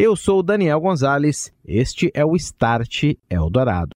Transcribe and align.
Eu 0.00 0.14
sou 0.14 0.44
Daniel 0.44 0.78
Gonzalez, 0.78 1.52
este 1.66 2.08
é 2.14 2.24
o 2.24 2.36
Start 2.36 3.14
Eldorado. 3.28 3.90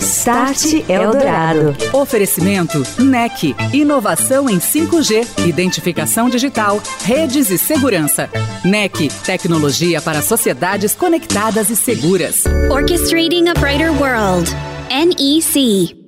Start 0.00 0.88
Eldorado. 0.88 1.74
Oferecimento 1.92 2.80
NEC. 2.96 3.56
Inovação 3.72 4.48
em 4.48 4.58
5G, 4.58 5.44
identificação 5.44 6.30
digital, 6.30 6.80
redes 7.02 7.50
e 7.50 7.58
segurança. 7.58 8.30
NEC. 8.64 9.08
Tecnologia 9.26 10.00
para 10.00 10.22
sociedades 10.22 10.94
conectadas 10.94 11.68
e 11.68 11.74
seguras. 11.74 12.44
Orchestrating 12.70 13.48
a 13.48 13.54
Brighter 13.54 13.90
World. 14.00 14.48
NEC. 14.88 15.99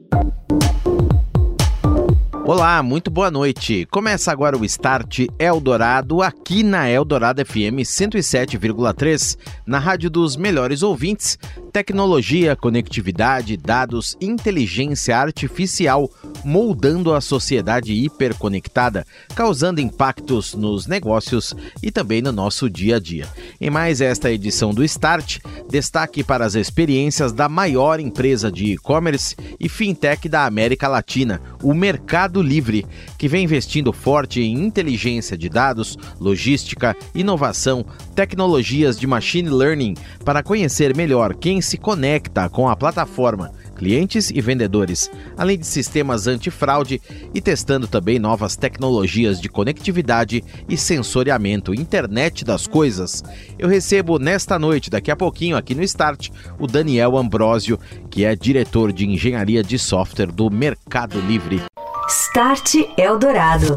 Olá, 2.44 2.82
muito 2.82 3.08
boa 3.08 3.30
noite. 3.30 3.86
Começa 3.88 4.32
agora 4.32 4.58
o 4.58 4.64
Start 4.64 5.26
Eldorado 5.38 6.20
aqui 6.22 6.64
na 6.64 6.90
Eldorado 6.90 7.40
FM 7.46 7.84
107,3, 7.84 9.38
na 9.64 9.78
rádio 9.78 10.10
dos 10.10 10.36
melhores 10.36 10.82
ouvintes. 10.82 11.38
Tecnologia, 11.72 12.56
conectividade, 12.56 13.56
dados, 13.56 14.16
inteligência 14.20 15.16
artificial 15.16 16.10
moldando 16.44 17.14
a 17.14 17.20
sociedade 17.20 17.92
hiperconectada, 17.92 19.06
causando 19.34 19.80
impactos 19.80 20.54
nos 20.54 20.86
negócios 20.86 21.54
e 21.80 21.90
também 21.90 22.20
no 22.20 22.32
nosso 22.32 22.68
dia 22.68 22.96
a 22.96 22.98
dia. 22.98 23.28
Em 23.60 23.70
mais 23.70 24.00
esta 24.00 24.30
edição 24.30 24.74
do 24.74 24.84
Start, 24.84 25.38
destaque 25.70 26.24
para 26.24 26.44
as 26.44 26.56
experiências 26.56 27.32
da 27.32 27.48
maior 27.48 28.00
empresa 28.00 28.50
de 28.50 28.72
e-commerce 28.72 29.36
e 29.58 29.68
fintech 29.68 30.28
da 30.28 30.44
América 30.44 30.88
Latina, 30.88 31.40
o 31.62 31.72
Mercado 31.72 32.41
Livre, 32.42 32.84
que 33.16 33.28
vem 33.28 33.44
investindo 33.44 33.92
forte 33.92 34.40
em 34.40 34.54
inteligência 34.64 35.36
de 35.36 35.48
dados, 35.48 35.96
logística, 36.20 36.96
inovação, 37.14 37.84
tecnologias 38.14 38.98
de 38.98 39.06
machine 39.06 39.48
learning 39.48 39.94
para 40.24 40.42
conhecer 40.42 40.94
melhor 40.96 41.34
quem 41.34 41.60
se 41.60 41.78
conecta 41.78 42.48
com 42.48 42.68
a 42.68 42.76
plataforma 42.76 43.52
clientes 43.82 44.30
e 44.30 44.40
vendedores, 44.40 45.10
além 45.36 45.58
de 45.58 45.66
sistemas 45.66 46.28
antifraude 46.28 47.02
e 47.34 47.40
testando 47.40 47.88
também 47.88 48.16
novas 48.16 48.54
tecnologias 48.54 49.40
de 49.40 49.48
conectividade 49.48 50.44
e 50.68 50.76
sensoriamento, 50.76 51.74
internet 51.74 52.44
das 52.44 52.68
coisas. 52.68 53.24
Eu 53.58 53.66
recebo 53.66 54.20
nesta 54.20 54.56
noite, 54.56 54.88
daqui 54.88 55.10
a 55.10 55.16
pouquinho, 55.16 55.56
aqui 55.56 55.74
no 55.74 55.82
Start, 55.82 56.30
o 56.60 56.68
Daniel 56.68 57.16
Ambrosio, 57.16 57.76
que 58.08 58.24
é 58.24 58.36
diretor 58.36 58.92
de 58.92 59.04
engenharia 59.04 59.64
de 59.64 59.76
software 59.80 60.30
do 60.30 60.48
Mercado 60.48 61.20
Livre. 61.20 61.71
Start 62.14 62.74
Eldorado. 62.98 63.74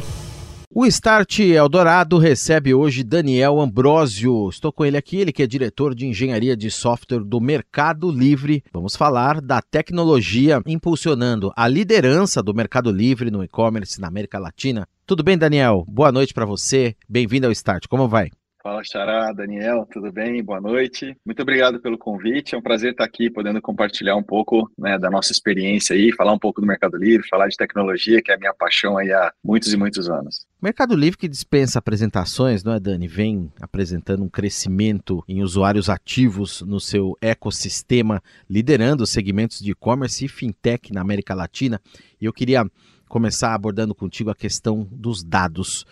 O 0.69 0.86
Start 0.86 1.39
Eldorado 1.39 2.17
recebe 2.17 2.73
hoje 2.73 3.02
Daniel 3.02 3.61
Ambrosio. 3.61 4.50
Estou 4.50 4.73
com 4.73 4.83
ele 4.83 4.97
aqui, 4.97 5.16
ele 5.16 5.31
que 5.31 5.42
é 5.42 5.47
diretor 5.47 5.95
de 5.95 6.05
engenharia 6.05 6.53
de 6.58 6.69
software 6.69 7.23
do 7.23 7.39
Mercado 7.39 8.11
Livre. 8.11 8.61
Vamos 8.73 8.94
falar 8.94 9.39
da 9.39 9.61
tecnologia 9.61 10.61
impulsionando 10.67 11.53
a 11.55 11.66
liderança 11.66 12.44
do 12.44 12.53
Mercado 12.53 12.92
Livre 12.92 13.31
no 13.31 13.42
e-commerce 13.42 14.02
na 14.02 14.09
América 14.09 14.38
Latina. 14.38 14.86
Tudo 15.05 15.23
bem, 15.23 15.38
Daniel? 15.38 15.86
Boa 15.88 16.11
noite 16.11 16.33
para 16.33 16.45
você. 16.45 16.93
Bem-vindo 17.08 17.45
ao 17.45 17.54
Start. 17.54 17.86
Como 17.88 18.05
vai? 18.05 18.32
Fala, 18.65 18.83
Xará, 18.83 19.31
Daniel, 19.31 19.87
tudo 19.93 20.11
bem? 20.11 20.43
Boa 20.43 20.59
noite. 20.59 21.15
Muito 21.23 21.39
obrigado 21.39 21.80
pelo 21.80 21.99
convite. 21.99 22.55
É 22.55 22.58
um 22.58 22.64
prazer 22.64 22.93
estar 22.93 23.03
aqui 23.03 23.30
podendo 23.30 23.61
compartilhar 23.61 24.15
um 24.15 24.23
pouco 24.23 24.67
né, 24.76 24.98
da 24.98 25.08
nossa 25.08 25.31
experiência 25.31 25.95
aí, 25.95 26.11
falar 26.11 26.33
um 26.33 26.39
pouco 26.39 26.61
do 26.61 26.65
Mercado 26.65 26.98
Livre, 26.98 27.27
falar 27.30 27.48
de 27.48 27.55
tecnologia, 27.55 28.23
que 28.23 28.31
é 28.31 28.33
a 28.33 28.39
minha 28.39 28.55
paixão 28.55 28.98
aí 28.98 29.11
há 29.14 29.31
muitos 29.43 29.71
e 29.71 29.77
muitos 29.77 30.09
anos. 30.09 30.48
Mercado 30.59 30.95
Livre 30.95 31.15
que 31.15 31.27
dispensa 31.27 31.77
apresentações, 31.77 32.64
não 32.64 32.73
é, 32.73 32.80
Dani? 32.80 33.08
Vem 33.08 33.53
apresentando 33.61 34.23
um 34.23 34.30
crescimento 34.30 35.23
em 35.27 35.43
usuários 35.43 35.87
ativos 35.87 36.64
no 36.64 36.80
seu 36.80 37.15
ecossistema, 37.21 38.20
liderando 38.49 39.03
os 39.03 39.11
segmentos 39.11 39.59
de 39.59 39.73
e-commerce 39.73 40.26
e 40.26 40.27
fintech 40.27 40.92
na 40.92 41.02
América 41.02 41.36
Latina. 41.36 41.80
E 42.20 42.26
eu 42.26 42.33
queria 42.33 42.65
começar 43.08 43.53
abordando 43.53 43.93
contigo 43.93 44.30
a 44.30 44.36
questão 44.36 44.87
dos 44.92 45.23
dados. 45.23 45.86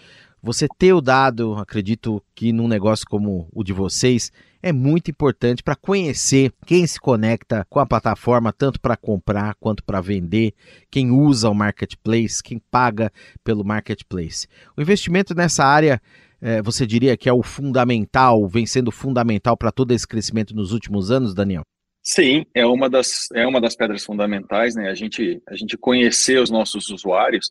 Você 0.45 0.67
ter 0.67 0.91
o 0.91 0.99
dado, 0.99 1.53
acredito 1.53 2.21
que 2.35 2.51
num 2.51 2.67
negócio 2.67 3.07
como 3.07 3.47
o 3.53 3.63
de 3.63 3.71
vocês, 3.71 4.29
é 4.61 4.73
muito 4.73 5.09
importante 5.09 5.63
para 5.63 5.73
conhecer 5.73 6.51
quem 6.65 6.85
se 6.85 6.99
conecta 6.99 7.65
com 7.69 7.79
a 7.79 7.85
plataforma, 7.85 8.51
tanto 8.51 8.77
para 8.77 8.97
comprar 8.97 9.55
quanto 9.55 9.81
para 9.85 10.01
vender, 10.01 10.53
quem 10.91 11.11
usa 11.11 11.49
o 11.49 11.55
marketplace, 11.55 12.43
quem 12.43 12.59
paga 12.69 13.09
pelo 13.41 13.63
marketplace. 13.63 14.45
O 14.75 14.81
investimento 14.81 15.33
nessa 15.33 15.63
área, 15.63 16.01
é, 16.41 16.61
você 16.61 16.85
diria 16.85 17.15
que 17.15 17.29
é 17.29 17.33
o 17.33 17.41
fundamental, 17.41 18.45
vem 18.45 18.65
sendo 18.65 18.91
fundamental 18.91 19.55
para 19.55 19.71
todo 19.71 19.91
esse 19.93 20.05
crescimento 20.05 20.53
nos 20.53 20.73
últimos 20.73 21.09
anos, 21.09 21.33
Daniel? 21.33 21.61
Sim, 22.05 22.45
é 22.53 22.65
uma 22.65 22.89
das, 22.89 23.29
é 23.33 23.47
uma 23.47 23.61
das 23.61 23.77
pedras 23.77 24.03
fundamentais, 24.03 24.75
né? 24.75 24.89
A 24.89 24.93
gente, 24.93 25.41
a 25.47 25.55
gente 25.55 25.77
conhecer 25.77 26.37
os 26.37 26.49
nossos 26.49 26.89
usuários 26.89 27.49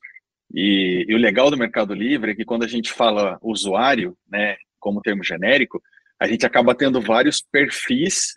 e, 0.52 1.06
e, 1.08 1.14
o 1.14 1.18
legal 1.18 1.50
do 1.50 1.56
Mercado 1.56 1.94
Livre 1.94 2.32
é 2.32 2.34
que 2.34 2.44
quando 2.44 2.64
a 2.64 2.68
gente 2.68 2.92
fala 2.92 3.38
usuário, 3.42 4.16
né, 4.30 4.56
como 4.78 5.00
termo 5.00 5.24
genérico, 5.24 5.82
a 6.20 6.26
gente 6.26 6.44
acaba 6.44 6.74
tendo 6.74 7.00
vários 7.00 7.42
perfis 7.42 8.34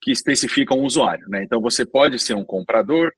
que 0.00 0.10
especificam 0.10 0.78
o 0.78 0.84
usuário, 0.84 1.28
né? 1.28 1.42
Então 1.42 1.60
você 1.60 1.84
pode 1.84 2.18
ser 2.18 2.34
um 2.34 2.44
comprador, 2.44 3.12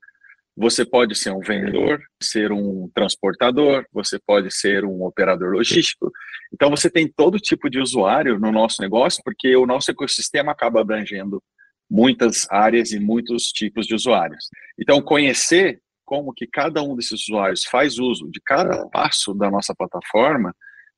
você 0.55 0.85
pode 0.85 1.15
ser 1.15 1.31
um 1.31 1.39
vendedor, 1.39 2.01
ser 2.21 2.51
um 2.51 2.89
transportador, 2.93 3.85
você 3.91 4.19
pode 4.19 4.51
ser 4.51 4.83
um 4.83 5.03
operador 5.03 5.53
logístico. 5.53 6.11
Então 6.53 6.69
você 6.69 6.89
tem 6.89 7.07
todo 7.07 7.39
tipo 7.39 7.69
de 7.69 7.79
usuário 7.79 8.39
no 8.39 8.51
nosso 8.51 8.81
negócio, 8.81 9.21
porque 9.23 9.55
o 9.55 9.65
nosso 9.65 9.89
ecossistema 9.89 10.51
acaba 10.51 10.81
abrangendo 10.81 11.41
muitas 11.89 12.47
áreas 12.51 12.91
e 12.91 12.99
muitos 12.99 13.45
tipos 13.47 13.85
de 13.85 13.95
usuários. 13.95 14.49
Então 14.79 15.01
conhecer 15.01 15.79
como 16.13 16.31
que 16.31 16.45
cada 16.45 16.83
um 16.83 16.95
desses 16.95 17.23
usuários 17.23 17.65
faz 17.65 17.97
uso 17.97 18.29
de 18.29 18.39
cada 18.45 18.87
passo 18.89 19.33
da 19.33 19.49
nossa 19.49 19.73
plataforma 19.73 20.55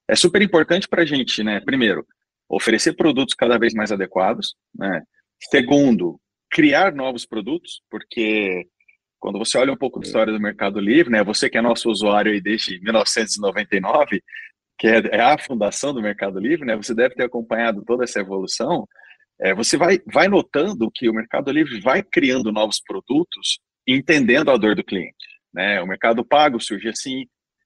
é 0.09 0.13
super 0.13 0.41
importante 0.41 0.89
para 0.89 1.03
a 1.03 1.05
gente, 1.05 1.41
né? 1.41 1.61
Primeiro, 1.61 2.05
oferecer 2.49 2.97
produtos 2.97 3.33
cada 3.33 3.57
vez 3.57 3.73
mais 3.73 3.93
adequados, 3.93 4.55
né? 4.77 5.01
Segundo, 5.49 6.19
criar 6.51 6.93
novos 6.93 7.25
produtos, 7.25 7.81
porque 7.89 8.67
quando 9.17 9.39
você 9.39 9.57
olha 9.57 9.71
um 9.71 9.77
pouco 9.77 10.01
da 10.01 10.05
história 10.05 10.33
do 10.33 10.39
Mercado 10.39 10.81
Livre, 10.81 11.09
né? 11.09 11.23
Você 11.23 11.49
que 11.49 11.57
é 11.57 11.61
nosso 11.61 11.89
usuário 11.89 12.33
aí 12.33 12.41
desde 12.41 12.77
1999, 12.81 14.21
que 14.77 14.85
é, 14.85 14.97
é 15.13 15.21
a 15.21 15.37
fundação 15.37 15.93
do 15.93 16.01
Mercado 16.01 16.41
Livre, 16.41 16.65
né? 16.65 16.75
Você 16.75 16.93
deve 16.93 17.15
ter 17.15 17.23
acompanhado 17.23 17.85
toda 17.85 18.03
essa 18.03 18.19
evolução. 18.19 18.85
É, 19.39 19.55
você 19.55 19.77
vai, 19.77 19.97
vai 20.11 20.27
notando 20.27 20.91
que 20.93 21.07
o 21.07 21.13
Mercado 21.13 21.49
Livre 21.51 21.79
vai 21.79 22.03
criando 22.03 22.51
novos 22.51 22.81
produtos 22.85 23.63
entendendo 23.88 24.51
a 24.51 24.57
dor 24.57 24.75
do 24.75 24.84
cliente. 24.84 25.25
Né? 25.53 25.81
O 25.81 25.88
mercado 25.88 26.25
pago 26.25 26.59
surge 26.59 26.90
assim. 26.90 27.25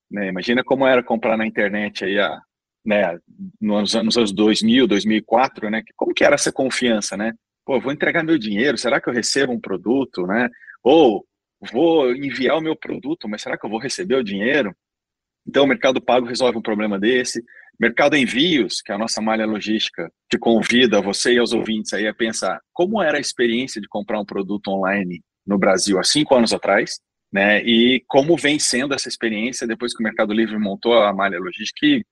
Né? 0.10 0.28
Imagina 0.28 0.64
como 0.64 0.86
era 0.86 1.04
comprar 1.04 1.38
na 1.38 1.46
internet 1.46 2.06
aí 2.06 2.20
a, 2.20 2.40
né, 2.86 3.18
nos, 3.60 3.94
nos 3.94 4.18
anos 4.18 4.32
2000, 4.32 4.88
2004, 4.88 5.70
né? 5.70 5.84
Como 5.96 6.14
que 6.14 6.24
era 6.24 6.36
essa 6.36 6.52
confiança, 6.52 7.16
né? 7.16 7.34
Pô, 7.66 7.80
vou 7.80 7.92
entregar 7.92 8.24
meu 8.24 8.38
dinheiro, 8.38 8.78
será 8.78 9.00
que 9.00 9.08
eu 9.10 9.14
recebo 9.14 9.54
um 9.54 9.60
produto, 9.60 10.26
né? 10.26 10.50
Ou 10.84 11.26
vou 11.72 12.16
enviar 12.16 12.58
o 12.58 12.62
meu 12.62 12.76
produto, 12.76 13.28
mas 13.28 13.42
será 13.42 13.58
que 13.58 13.66
eu 13.66 13.70
vou 13.70 13.80
receber 13.80 14.16
o 14.16 14.24
dinheiro? 14.24 14.76
Então, 15.48 15.66
o 15.66 15.68
Mercado 15.68 16.02
Pago 16.02 16.26
resolve 16.26 16.58
um 16.58 16.62
problema 16.62 17.00
desse. 17.00 17.44
Mercado 17.80 18.16
Envios, 18.16 18.82
que 18.82 18.92
é 18.92 18.96
a 18.96 18.98
nossa 18.98 19.22
malha 19.22 19.46
logística, 19.46 20.12
te 20.30 20.38
convida 20.38 21.02
você 21.02 21.34
e 21.34 21.38
aos 21.38 21.54
ouvintes 21.54 21.94
aí 21.94 22.08
a 22.08 22.14
pensar 22.14 22.60
como 22.74 23.02
era 23.02 23.18
a 23.18 23.22
experiência 23.22 23.80
de 23.80 23.88
comprar 23.88 24.20
um 24.20 24.26
produto 24.26 24.70
online 24.70 25.24
no 25.50 25.58
Brasil 25.58 26.00
há 26.00 26.04
cinco 26.04 26.36
anos 26.36 26.54
atrás, 26.54 27.00
né? 27.34 27.62
E 27.64 28.04
como 28.08 28.38
vem 28.38 28.60
sendo 28.60 28.94
essa 28.94 29.10
experiência 29.10 29.68
depois 29.68 29.96
que 29.96 30.02
o 30.02 30.04
Mercado 30.04 30.32
Livre 30.32 30.58
montou 30.60 30.94
a 30.94 31.12
malha 31.12 31.40
logística 31.40 31.86
e, 31.86 32.06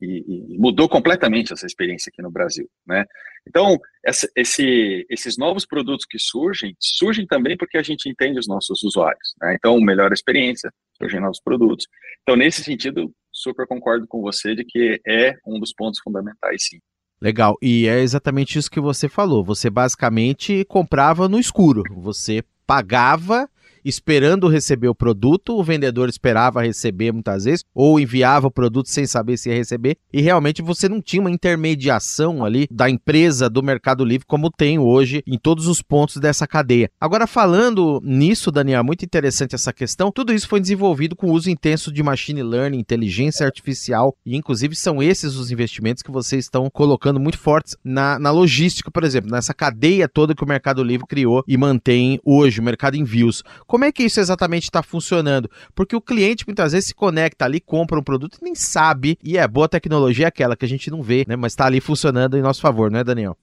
e, 0.00 0.54
e 0.54 0.58
mudou 0.58 0.88
completamente 0.88 1.52
essa 1.52 1.66
experiência 1.66 2.10
aqui 2.10 2.20
no 2.20 2.30
Brasil, 2.30 2.68
né? 2.86 3.06
Então, 3.48 3.78
essa, 4.04 4.28
esse, 4.36 5.06
esses 5.08 5.36
novos 5.38 5.66
produtos 5.66 6.06
que 6.08 6.18
surgem, 6.18 6.76
surgem 6.78 7.26
também 7.26 7.56
porque 7.56 7.78
a 7.78 7.82
gente 7.82 8.08
entende 8.08 8.38
os 8.38 8.46
nossos 8.46 8.82
usuários, 8.82 9.34
né? 9.40 9.54
Então, 9.54 9.80
melhor 9.80 10.12
experiência, 10.12 10.70
surgem 10.98 11.20
novos 11.20 11.40
produtos. 11.42 11.86
Então, 12.22 12.36
nesse 12.36 12.62
sentido, 12.62 13.10
super 13.32 13.66
concordo 13.66 14.06
com 14.06 14.20
você 14.20 14.54
de 14.54 14.64
que 14.64 15.00
é 15.06 15.34
um 15.46 15.58
dos 15.58 15.72
pontos 15.72 16.00
fundamentais, 16.00 16.66
sim. 16.68 16.78
Legal. 17.22 17.56
E 17.62 17.86
é 17.86 18.00
exatamente 18.00 18.58
isso 18.58 18.70
que 18.70 18.80
você 18.80 19.08
falou. 19.08 19.44
Você 19.44 19.70
basicamente 19.70 20.64
comprava 20.64 21.28
no 21.28 21.38
escuro. 21.38 21.84
Você 21.98 22.42
pagava 22.66 23.48
esperando 23.84 24.48
receber 24.48 24.88
o 24.88 24.94
produto, 24.94 25.58
o 25.58 25.64
vendedor 25.64 26.08
esperava 26.08 26.62
receber 26.62 27.12
muitas 27.12 27.44
vezes, 27.44 27.64
ou 27.74 27.98
enviava 27.98 28.46
o 28.46 28.50
produto 28.50 28.88
sem 28.88 29.06
saber 29.06 29.36
se 29.36 29.48
ia 29.48 29.56
receber, 29.56 29.96
e 30.12 30.20
realmente 30.20 30.62
você 30.62 30.88
não 30.88 31.00
tinha 31.00 31.20
uma 31.20 31.30
intermediação 31.30 32.44
ali 32.44 32.66
da 32.70 32.88
empresa 32.88 33.48
do 33.48 33.62
Mercado 33.62 34.04
Livre 34.04 34.26
como 34.26 34.50
tem 34.50 34.78
hoje 34.78 35.22
em 35.26 35.38
todos 35.38 35.66
os 35.66 35.82
pontos 35.82 36.16
dessa 36.16 36.46
cadeia. 36.46 36.90
Agora, 37.00 37.26
falando 37.26 38.00
nisso, 38.04 38.50
Daniel, 38.50 38.84
muito 38.84 39.04
interessante 39.04 39.54
essa 39.54 39.72
questão, 39.72 40.12
tudo 40.12 40.32
isso 40.32 40.48
foi 40.48 40.60
desenvolvido 40.60 41.16
com 41.16 41.30
uso 41.30 41.50
intenso 41.50 41.92
de 41.92 42.02
machine 42.02 42.42
learning, 42.42 42.78
inteligência 42.78 43.46
artificial, 43.46 44.14
e 44.24 44.36
inclusive 44.36 44.74
são 44.74 45.02
esses 45.02 45.36
os 45.36 45.50
investimentos 45.50 46.02
que 46.02 46.10
vocês 46.10 46.44
estão 46.44 46.68
colocando 46.70 47.18
muito 47.18 47.38
fortes 47.38 47.76
na, 47.84 48.18
na 48.18 48.30
logística, 48.30 48.90
por 48.90 49.04
exemplo, 49.04 49.30
nessa 49.30 49.54
cadeia 49.54 50.08
toda 50.08 50.34
que 50.34 50.44
o 50.44 50.48
Mercado 50.48 50.82
Livre 50.82 51.06
criou 51.06 51.42
e 51.46 51.56
mantém 51.56 52.20
hoje, 52.24 52.60
o 52.60 52.62
mercado 52.62 52.96
envios. 52.96 53.42
Como 53.72 53.86
é 53.86 53.90
que 53.90 54.02
isso 54.02 54.20
exatamente 54.20 54.64
está 54.64 54.82
funcionando? 54.82 55.50
Porque 55.74 55.96
o 55.96 56.00
cliente 56.02 56.46
muitas 56.46 56.72
vezes 56.72 56.88
se 56.88 56.94
conecta 56.94 57.46
ali, 57.46 57.58
compra 57.58 57.98
um 57.98 58.02
produto 58.02 58.36
e 58.38 58.44
nem 58.44 58.54
sabe, 58.54 59.16
e 59.24 59.38
é 59.38 59.48
boa 59.48 59.66
tecnologia 59.66 60.28
aquela 60.28 60.54
que 60.54 60.66
a 60.66 60.68
gente 60.68 60.90
não 60.90 61.00
vê, 61.00 61.24
né? 61.26 61.36
Mas 61.36 61.52
está 61.52 61.64
ali 61.64 61.80
funcionando 61.80 62.36
em 62.36 62.42
nosso 62.42 62.60
favor, 62.60 62.90
não 62.90 62.98
é, 62.98 63.04
Daniel? 63.04 63.34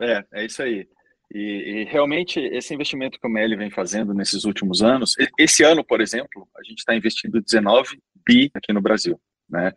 É, 0.00 0.24
é 0.32 0.44
isso 0.44 0.60
aí. 0.60 0.88
E, 1.32 1.38
e, 1.38 1.84
realmente 1.84 2.40
esse 2.40 2.74
investimento 2.74 3.16
que 3.20 3.24
o 3.24 3.30
Meli 3.30 3.54
vem 3.54 3.70
fazendo 3.70 4.12
nesses 4.12 4.42
últimos 4.42 4.82
anos, 4.82 5.14
esse 5.38 5.62
ano, 5.62 5.84
por 5.84 6.00
exemplo, 6.00 6.48
a 6.58 6.64
gente 6.64 6.78
está 6.78 6.92
investindo 6.96 7.40
19 7.40 7.96
bi 8.26 8.50
aqui 8.52 8.72
no 8.72 8.80
Brasil, 8.80 9.20
né? 9.48 9.72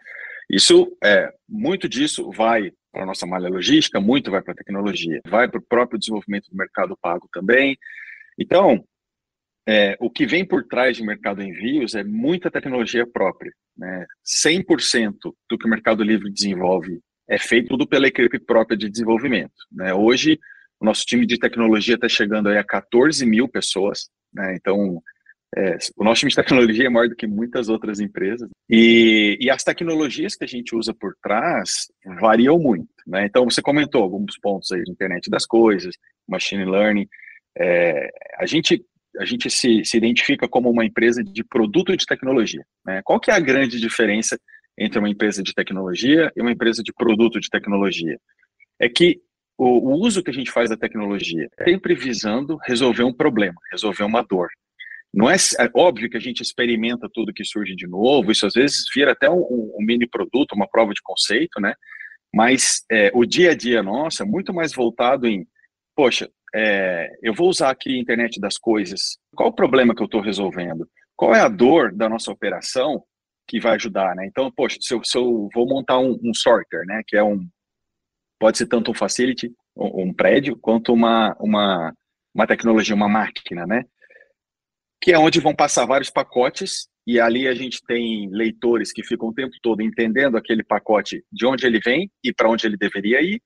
Isso 0.49 0.97
é 1.03 1.31
muito 1.47 1.87
disso 1.87 2.31
vai 2.31 2.71
para 2.91 3.03
a 3.03 3.05
nossa 3.05 3.27
malha 3.27 3.47
logística, 3.47 4.01
muito 4.01 4.31
vai 4.31 4.41
para 4.41 4.53
a 4.53 4.57
tecnologia, 4.57 5.21
vai 5.27 5.47
para 5.47 5.59
o 5.59 5.63
próprio 5.63 5.99
desenvolvimento 5.99 6.49
do 6.49 6.57
mercado 6.57 6.97
pago 6.99 7.29
também. 7.31 7.77
Então, 8.39 8.83
é, 9.67 9.95
o 9.99 10.09
que 10.09 10.25
vem 10.25 10.45
por 10.45 10.65
trás 10.65 10.97
de 10.97 11.03
mercado 11.03 11.41
envios 11.41 11.95
é 11.95 12.03
muita 12.03 12.51
tecnologia 12.51 13.07
própria. 13.07 13.51
Né? 13.77 14.05
100% 14.45 15.15
do 15.49 15.57
que 15.57 15.65
o 15.65 15.69
Mercado 15.69 16.03
Livre 16.03 16.31
desenvolve 16.31 16.99
é 17.29 17.39
feito 17.39 17.69
tudo 17.69 17.87
pela 17.87 18.07
equipe 18.07 18.39
própria 18.39 18.77
de 18.77 18.89
desenvolvimento. 18.89 19.53
Né? 19.71 19.93
Hoje, 19.93 20.37
o 20.79 20.85
nosso 20.85 21.05
time 21.05 21.25
de 21.25 21.39
tecnologia 21.39 21.95
está 21.95 22.09
chegando 22.09 22.49
a 22.49 22.63
14 22.63 23.25
mil 23.25 23.47
pessoas. 23.47 24.09
Né? 24.33 24.55
Então, 24.55 25.01
é, 25.55 25.77
o 25.95 26.03
nosso 26.03 26.19
time 26.19 26.29
de 26.29 26.35
tecnologia 26.35 26.87
é 26.87 26.89
maior 26.89 27.07
do 27.07 27.15
que 27.15 27.25
muitas 27.25 27.69
outras 27.69 28.01
empresas. 28.01 28.49
E, 28.69 29.37
e 29.39 29.49
as 29.49 29.63
tecnologias 29.63 30.35
que 30.35 30.43
a 30.43 30.47
gente 30.47 30.75
usa 30.75 30.93
por 30.93 31.15
trás 31.23 31.87
variam 32.19 32.59
muito. 32.59 32.89
Né? 33.07 33.25
Então, 33.25 33.45
você 33.45 33.61
comentou 33.61 34.03
alguns 34.03 34.37
pontos 34.37 34.71
aí 34.73 34.83
internet 34.85 35.29
das 35.29 35.45
coisas, 35.45 35.95
machine 36.27 36.65
learning. 36.65 37.07
É, 37.57 38.09
a 38.37 38.45
gente 38.45 38.83
a 39.19 39.25
gente 39.25 39.49
se, 39.49 39.83
se 39.85 39.97
identifica 39.97 40.47
como 40.47 40.69
uma 40.69 40.85
empresa 40.85 41.23
de 41.23 41.43
produto 41.43 41.95
de 41.95 42.05
tecnologia. 42.05 42.65
Né? 42.85 43.01
Qual 43.03 43.19
que 43.19 43.31
é 43.31 43.33
a 43.33 43.39
grande 43.39 43.79
diferença 43.79 44.39
entre 44.77 44.99
uma 44.99 45.09
empresa 45.09 45.43
de 45.43 45.53
tecnologia 45.53 46.31
e 46.35 46.41
uma 46.41 46.51
empresa 46.51 46.81
de 46.81 46.91
produto 46.93 47.39
de 47.39 47.49
tecnologia? 47.49 48.17
É 48.79 48.89
que 48.89 49.21
o, 49.57 49.91
o 49.91 50.01
uso 50.01 50.23
que 50.23 50.31
a 50.31 50.33
gente 50.33 50.51
faz 50.51 50.69
da 50.69 50.77
tecnologia 50.77 51.47
é 51.59 51.63
sempre 51.65 51.93
visando 51.93 52.57
resolver 52.65 53.03
um 53.03 53.13
problema, 53.13 53.55
resolver 53.71 54.03
uma 54.03 54.23
dor. 54.23 54.49
Não 55.13 55.29
é, 55.29 55.35
é, 55.35 55.69
óbvio 55.75 56.09
que 56.09 56.17
a 56.17 56.19
gente 56.19 56.41
experimenta 56.41 57.07
tudo 57.13 57.33
que 57.33 57.45
surge 57.45 57.75
de 57.75 57.87
novo, 57.87 58.31
isso 58.31 58.47
às 58.47 58.53
vezes 58.53 58.85
vira 58.93 59.11
até 59.11 59.29
um, 59.29 59.71
um 59.77 59.85
mini 59.85 60.07
produto, 60.07 60.53
uma 60.53 60.67
prova 60.67 60.91
de 60.91 61.01
conceito, 61.03 61.61
né? 61.61 61.75
Mas 62.33 62.83
é, 62.91 63.11
o 63.13 63.23
dia 63.23 63.51
a 63.51 63.55
dia 63.55 63.83
nosso 63.83 64.23
é 64.23 64.25
muito 64.25 64.51
mais 64.51 64.73
voltado 64.73 65.27
em, 65.27 65.45
poxa, 65.95 66.27
é, 66.53 67.09
eu 67.21 67.33
vou 67.33 67.49
usar 67.49 67.71
aqui 67.71 67.95
a 67.95 67.99
internet 67.99 68.39
das 68.39 68.57
coisas. 68.57 69.17
Qual 69.35 69.49
o 69.49 69.55
problema 69.55 69.95
que 69.95 70.01
eu 70.01 70.05
estou 70.05 70.21
resolvendo? 70.21 70.87
Qual 71.15 71.33
é 71.33 71.41
a 71.41 71.49
dor 71.49 71.93
da 71.93 72.07
nossa 72.07 72.31
operação 72.31 73.03
que 73.47 73.59
vai 73.59 73.75
ajudar, 73.75 74.15
né? 74.15 74.25
Então, 74.25 74.51
poxa, 74.51 74.77
se 74.79 74.93
eu, 74.93 75.03
se 75.03 75.17
eu 75.17 75.49
vou 75.53 75.67
montar 75.67 75.99
um, 75.99 76.17
um, 76.23 76.33
sorter, 76.33 76.85
né, 76.85 77.01
que 77.05 77.17
é 77.17 77.23
um, 77.23 77.45
pode 78.39 78.57
ser 78.57 78.67
tanto 78.67 78.91
um 78.91 78.93
facility, 78.93 79.51
um, 79.75 80.03
um 80.03 80.13
prédio, 80.13 80.57
quanto 80.57 80.93
uma, 80.93 81.35
uma, 81.39 81.93
uma 82.33 82.47
tecnologia, 82.47 82.95
uma 82.95 83.09
máquina, 83.09 83.65
né? 83.65 83.83
Que 85.01 85.11
é 85.11 85.19
onde 85.19 85.41
vão 85.41 85.55
passar 85.55 85.85
vários 85.85 86.09
pacotes 86.09 86.87
e 87.05 87.19
ali 87.19 87.47
a 87.47 87.53
gente 87.53 87.81
tem 87.85 88.29
leitores 88.31 88.93
que 88.93 89.03
ficam 89.03 89.29
o 89.29 89.33
tempo 89.33 89.53
todo 89.61 89.81
entendendo 89.81 90.37
aquele 90.37 90.63
pacote 90.63 91.23
de 91.29 91.45
onde 91.45 91.65
ele 91.65 91.79
vem 91.79 92.09
e 92.23 92.33
para 92.33 92.49
onde 92.49 92.65
ele 92.65 92.77
deveria 92.77 93.21
ir 93.21 93.41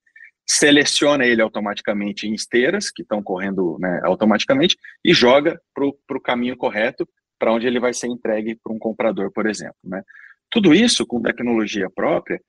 seleciona 0.47 1.25
ele 1.25 1.41
automaticamente 1.41 2.27
em 2.27 2.33
esteiras, 2.33 2.89
que 2.89 3.01
estão 3.01 3.21
correndo 3.21 3.77
né, 3.79 3.99
automaticamente, 4.03 4.77
e 5.03 5.13
joga 5.13 5.59
para 5.73 5.85
o 5.85 6.21
caminho 6.21 6.55
correto, 6.55 7.07
para 7.37 7.51
onde 7.53 7.67
ele 7.67 7.79
vai 7.79 7.93
ser 7.93 8.07
entregue 8.07 8.57
para 8.63 8.73
um 8.73 8.79
comprador, 8.79 9.31
por 9.31 9.45
exemplo. 9.45 9.75
Né? 9.83 10.01
Tudo 10.49 10.73
isso 10.73 11.05
com 11.05 11.21
tecnologia 11.21 11.89
própria 11.89 12.41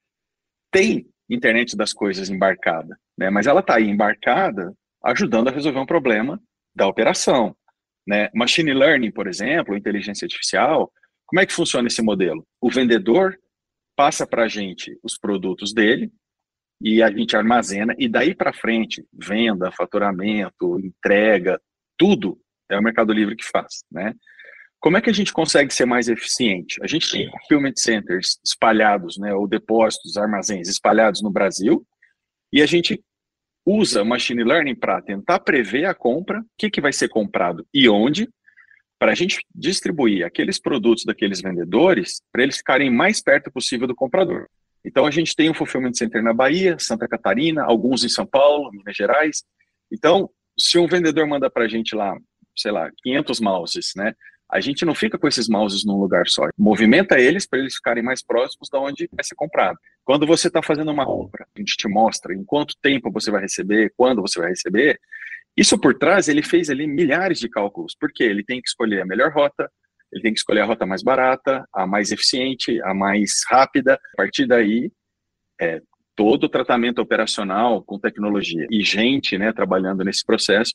tem 0.71 1.07
internet 1.29 1.77
das 1.77 1.93
coisas 1.93 2.31
embarcada, 2.31 2.97
né? 3.17 3.29
mas 3.29 3.47
ela 3.47 3.61
está 3.61 3.77
aí 3.77 3.89
embarcada 3.89 4.73
ajudando 5.05 5.49
a 5.49 5.53
resolver 5.53 5.79
um 5.79 5.87
problema 5.87 6.41
da 6.75 6.87
operação. 6.87 7.55
Né? 8.07 8.31
Machine 8.35 8.73
learning, 8.73 9.11
por 9.11 9.27
exemplo, 9.27 9.77
inteligência 9.77 10.25
artificial, 10.25 10.91
como 11.27 11.41
é 11.41 11.47
que 11.47 11.53
funciona 11.53 11.89
esse 11.89 12.01
modelo? 12.01 12.47
O 12.61 12.71
vendedor 12.71 13.39
passa 13.95 14.27
para 14.27 14.45
a 14.45 14.49
gente 14.49 14.99
os 15.03 15.19
produtos 15.19 15.75
dele, 15.75 16.11
e 16.81 17.03
a 17.03 17.11
gente 17.11 17.37
armazena, 17.37 17.95
e 17.99 18.09
daí 18.09 18.35
para 18.35 18.53
frente, 18.53 19.05
venda, 19.13 19.71
faturamento, 19.73 20.79
entrega, 20.79 21.61
tudo 21.97 22.39
é 22.71 22.79
o 22.79 22.83
Mercado 22.83 23.13
Livre 23.13 23.35
que 23.35 23.45
faz, 23.45 23.85
né? 23.91 24.15
Como 24.81 24.97
é 24.97 25.01
que 25.01 25.11
a 25.11 25.13
gente 25.13 25.33
consegue 25.33 25.75
ser 25.75 25.87
mais 25.87 26.09
eficiente? 26.09 26.79
A 26.83 26.87
gente 26.87 27.11
tem 27.11 27.29
fulfillment 27.31 27.75
centers 27.77 28.39
espalhados, 28.45 29.19
né, 29.19 29.35
ou 29.35 29.49
depósitos, 29.49 30.17
armazéns 30.17 30.69
espalhados 30.69 31.21
no 31.21 31.33
Brasil, 31.33 31.85
e 32.53 32.63
a 32.63 32.67
gente 32.67 33.03
usa 33.67 34.05
machine 34.05 34.45
learning 34.45 34.77
para 34.77 35.03
tentar 35.03 35.41
prever 35.41 35.85
a 35.85 35.95
compra, 35.95 36.41
o 36.41 36.45
que, 36.57 36.71
que 36.71 36.81
vai 36.81 36.93
ser 36.93 37.09
comprado 37.09 37.67
e 37.75 37.89
onde, 37.89 38.29
para 38.99 39.13
a 39.13 39.15
gente 39.15 39.45
distribuir 39.55 40.25
aqueles 40.25 40.61
produtos 40.61 41.05
daqueles 41.05 41.41
vendedores 41.41 42.23
para 42.33 42.43
eles 42.43 42.57
ficarem 42.59 42.91
mais 42.91 43.21
perto 43.21 43.51
possível 43.51 43.87
do 43.87 43.95
comprador. 43.95 44.49
Então, 44.89 45.05
a 45.05 45.11
gente 45.11 45.37
tem 45.37 45.51
um 45.51 45.55
fulfillment 45.55 45.93
center 45.93 46.23
na 46.23 46.33
Bahia, 46.33 46.79
Santa 46.79 47.07
Catarina, 47.07 47.63
alguns 47.63 48.03
em 48.05 48.09
São 48.09 48.25
Paulo, 48.25 48.71
Minas 48.73 48.97
Gerais. 48.97 49.45
Então, 49.93 50.31
se 50.59 50.79
um 50.79 50.87
vendedor 50.87 51.27
manda 51.27 51.51
para 51.51 51.65
a 51.65 51.69
gente 51.69 51.95
lá, 51.95 52.17
sei 52.57 52.73
lá, 52.73 52.91
500 53.03 53.39
mouses, 53.39 53.93
né? 53.95 54.15
A 54.51 54.61
gente 54.61 54.87
não 54.87 54.95
fica 54.95 55.19
com 55.19 55.29
esses 55.29 55.47
mouses 55.47 55.85
num 55.85 56.01
lugar 56.01 56.27
só. 56.27 56.49
Movimenta 56.57 57.21
eles 57.21 57.47
para 57.47 57.59
eles 57.59 57.75
ficarem 57.75 58.03
mais 58.03 58.23
próximos 58.23 58.71
da 58.71 58.81
onde 58.81 59.07
vai 59.13 59.23
ser 59.23 59.35
comprado. 59.35 59.77
Quando 60.03 60.27
você 60.27 60.49
está 60.49 60.63
fazendo 60.63 60.91
uma 60.91 61.05
compra, 61.05 61.47
a 61.55 61.61
gente 61.61 61.77
te 61.77 61.87
mostra 61.87 62.33
em 62.33 62.43
quanto 62.43 62.75
tempo 62.81 63.13
você 63.13 63.31
vai 63.31 63.43
receber, 63.43 63.93
quando 63.95 64.23
você 64.23 64.41
vai 64.41 64.49
receber. 64.49 64.99
Isso 65.55 65.79
por 65.79 65.99
trás, 65.99 66.29
ele 66.29 66.43
fez 66.43 66.71
ali 66.71 66.87
milhares 66.87 67.39
de 67.39 67.49
cálculos, 67.51 67.95
porque 67.95 68.23
ele 68.25 68.43
tem 68.43 68.63
que 68.63 68.69
escolher 68.69 69.03
a 69.03 69.07
melhor 69.07 69.31
rota, 69.31 69.71
ele 70.13 70.23
tem 70.23 70.33
que 70.33 70.39
escolher 70.39 70.61
a 70.61 70.65
rota 70.65 70.87
mais 70.87 71.03
barata, 71.03 71.67
a 71.73 71.87
mais 71.87 72.11
eficiente, 72.11 72.81
a 72.83 72.95
mais 72.95 73.43
rápida. 73.49 73.95
A 73.95 74.17
partir 74.17 74.47
daí, 74.47 74.91
é, 75.61 75.81
todo 76.17 76.45
o 76.45 76.49
tratamento 76.49 77.01
operacional 77.01 77.83
com 77.83 77.99
tecnologia 77.99 78.67
e 78.71 78.83
gente 78.83 79.37
né, 79.39 79.53
trabalhando 79.53 80.03
nesse 80.05 80.25
processo 80.25 80.73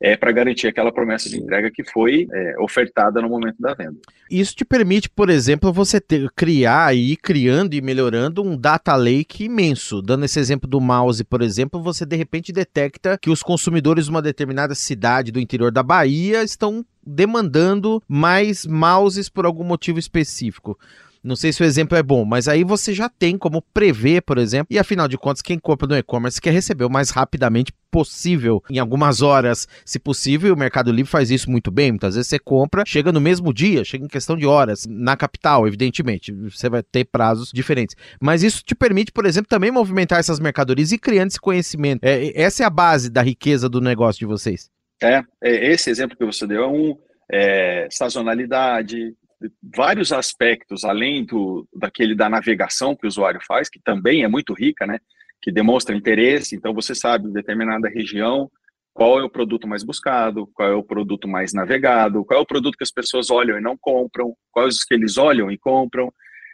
é 0.00 0.16
para 0.16 0.30
garantir 0.30 0.66
aquela 0.66 0.92
promessa 0.92 1.28
de 1.28 1.38
entrega 1.38 1.70
que 1.70 1.82
foi 1.82 2.26
é, 2.30 2.54
ofertada 2.60 3.20
no 3.22 3.28
momento 3.28 3.56
da 3.58 3.74
venda. 3.74 3.98
Isso 4.30 4.54
te 4.54 4.64
permite, 4.64 5.08
por 5.08 5.30
exemplo, 5.30 5.72
você 5.72 6.00
ter, 6.00 6.30
criar 6.32 6.94
e 6.94 7.12
ir 7.12 7.16
criando 7.16 7.74
e 7.74 7.80
melhorando 7.80 8.42
um 8.42 8.56
data 8.56 8.94
lake 8.94 9.44
imenso. 9.44 10.02
Dando 10.02 10.26
esse 10.26 10.38
exemplo 10.38 10.68
do 10.68 10.80
mouse, 10.80 11.24
por 11.24 11.40
exemplo, 11.40 11.82
você 11.82 12.04
de 12.04 12.16
repente 12.16 12.52
detecta 12.52 13.18
que 13.20 13.30
os 13.30 13.42
consumidores 13.42 14.04
de 14.04 14.10
uma 14.10 14.20
determinada 14.20 14.74
cidade 14.74 15.32
do 15.32 15.40
interior 15.40 15.72
da 15.72 15.82
Bahia 15.82 16.42
estão 16.42 16.84
demandando 17.06 18.02
mais 18.08 18.66
mouses 18.66 19.28
por 19.28 19.46
algum 19.46 19.64
motivo 19.64 19.98
específico. 19.98 20.78
Não 21.26 21.34
sei 21.34 21.52
se 21.52 21.60
o 21.60 21.64
exemplo 21.64 21.98
é 21.98 22.04
bom, 22.04 22.24
mas 22.24 22.46
aí 22.46 22.62
você 22.62 22.94
já 22.94 23.08
tem 23.08 23.36
como 23.36 23.60
prever, 23.74 24.22
por 24.22 24.38
exemplo, 24.38 24.68
e 24.70 24.78
afinal 24.78 25.08
de 25.08 25.18
contas, 25.18 25.42
quem 25.42 25.58
compra 25.58 25.88
no 25.88 25.96
e-commerce 25.96 26.40
quer 26.40 26.52
receber 26.52 26.84
o 26.84 26.90
mais 26.90 27.10
rapidamente 27.10 27.72
possível, 27.90 28.62
em 28.70 28.78
algumas 28.78 29.22
horas, 29.22 29.66
se 29.84 29.98
possível, 29.98 30.54
o 30.54 30.56
Mercado 30.56 30.92
Livre 30.92 31.10
faz 31.10 31.28
isso 31.32 31.50
muito 31.50 31.68
bem. 31.68 31.90
Muitas 31.90 32.14
vezes 32.14 32.28
você 32.28 32.38
compra, 32.38 32.84
chega 32.86 33.10
no 33.10 33.20
mesmo 33.20 33.52
dia, 33.52 33.84
chega 33.84 34.04
em 34.04 34.08
questão 34.08 34.36
de 34.36 34.46
horas, 34.46 34.86
na 34.88 35.16
capital, 35.16 35.66
evidentemente, 35.66 36.30
você 36.32 36.68
vai 36.68 36.84
ter 36.84 37.04
prazos 37.04 37.50
diferentes. 37.52 37.96
Mas 38.20 38.44
isso 38.44 38.62
te 38.64 38.76
permite, 38.76 39.10
por 39.10 39.26
exemplo, 39.26 39.48
também 39.48 39.72
movimentar 39.72 40.20
essas 40.20 40.38
mercadorias 40.38 40.92
e 40.92 40.98
criando 40.98 41.30
esse 41.30 41.40
conhecimento. 41.40 42.04
É, 42.04 42.40
essa 42.40 42.62
é 42.62 42.66
a 42.66 42.70
base 42.70 43.10
da 43.10 43.22
riqueza 43.22 43.68
do 43.68 43.80
negócio 43.80 44.20
de 44.20 44.26
vocês. 44.26 44.70
É, 45.02 45.22
é 45.42 45.72
esse 45.72 45.90
exemplo 45.90 46.16
que 46.16 46.24
você 46.24 46.46
deu 46.46 46.64
é 46.64 46.68
um 46.68 46.98
é, 47.30 47.88
sazonalidade, 47.90 49.14
vários 49.62 50.12
aspectos, 50.12 50.84
além 50.84 51.24
do 51.24 51.68
daquele 51.74 52.14
da 52.14 52.28
navegação 52.28 52.96
que 52.96 53.06
o 53.06 53.08
usuário 53.08 53.40
faz, 53.46 53.68
que 53.68 53.80
também 53.80 54.24
é 54.24 54.28
muito 54.28 54.54
rica, 54.54 54.86
né? 54.86 54.98
que 55.42 55.52
demonstra 55.52 55.94
interesse, 55.94 56.56
então 56.56 56.74
você 56.74 56.94
sabe, 56.94 57.28
em 57.28 57.32
determinada 57.32 57.88
região, 57.88 58.50
qual 58.92 59.20
é 59.20 59.24
o 59.24 59.30
produto 59.30 59.68
mais 59.68 59.84
buscado, 59.84 60.46
qual 60.54 60.68
é 60.68 60.74
o 60.74 60.82
produto 60.82 61.28
mais 61.28 61.52
navegado, 61.52 62.24
qual 62.24 62.40
é 62.40 62.42
o 62.42 62.46
produto 62.46 62.76
que 62.76 62.82
as 62.82 62.90
pessoas 62.90 63.30
olham 63.30 63.58
e 63.58 63.60
não 63.60 63.76
compram, 63.76 64.34
quais 64.50 64.82
que 64.82 64.94
eles 64.94 65.18
olham 65.18 65.50
e 65.50 65.58
compram. 65.58 66.12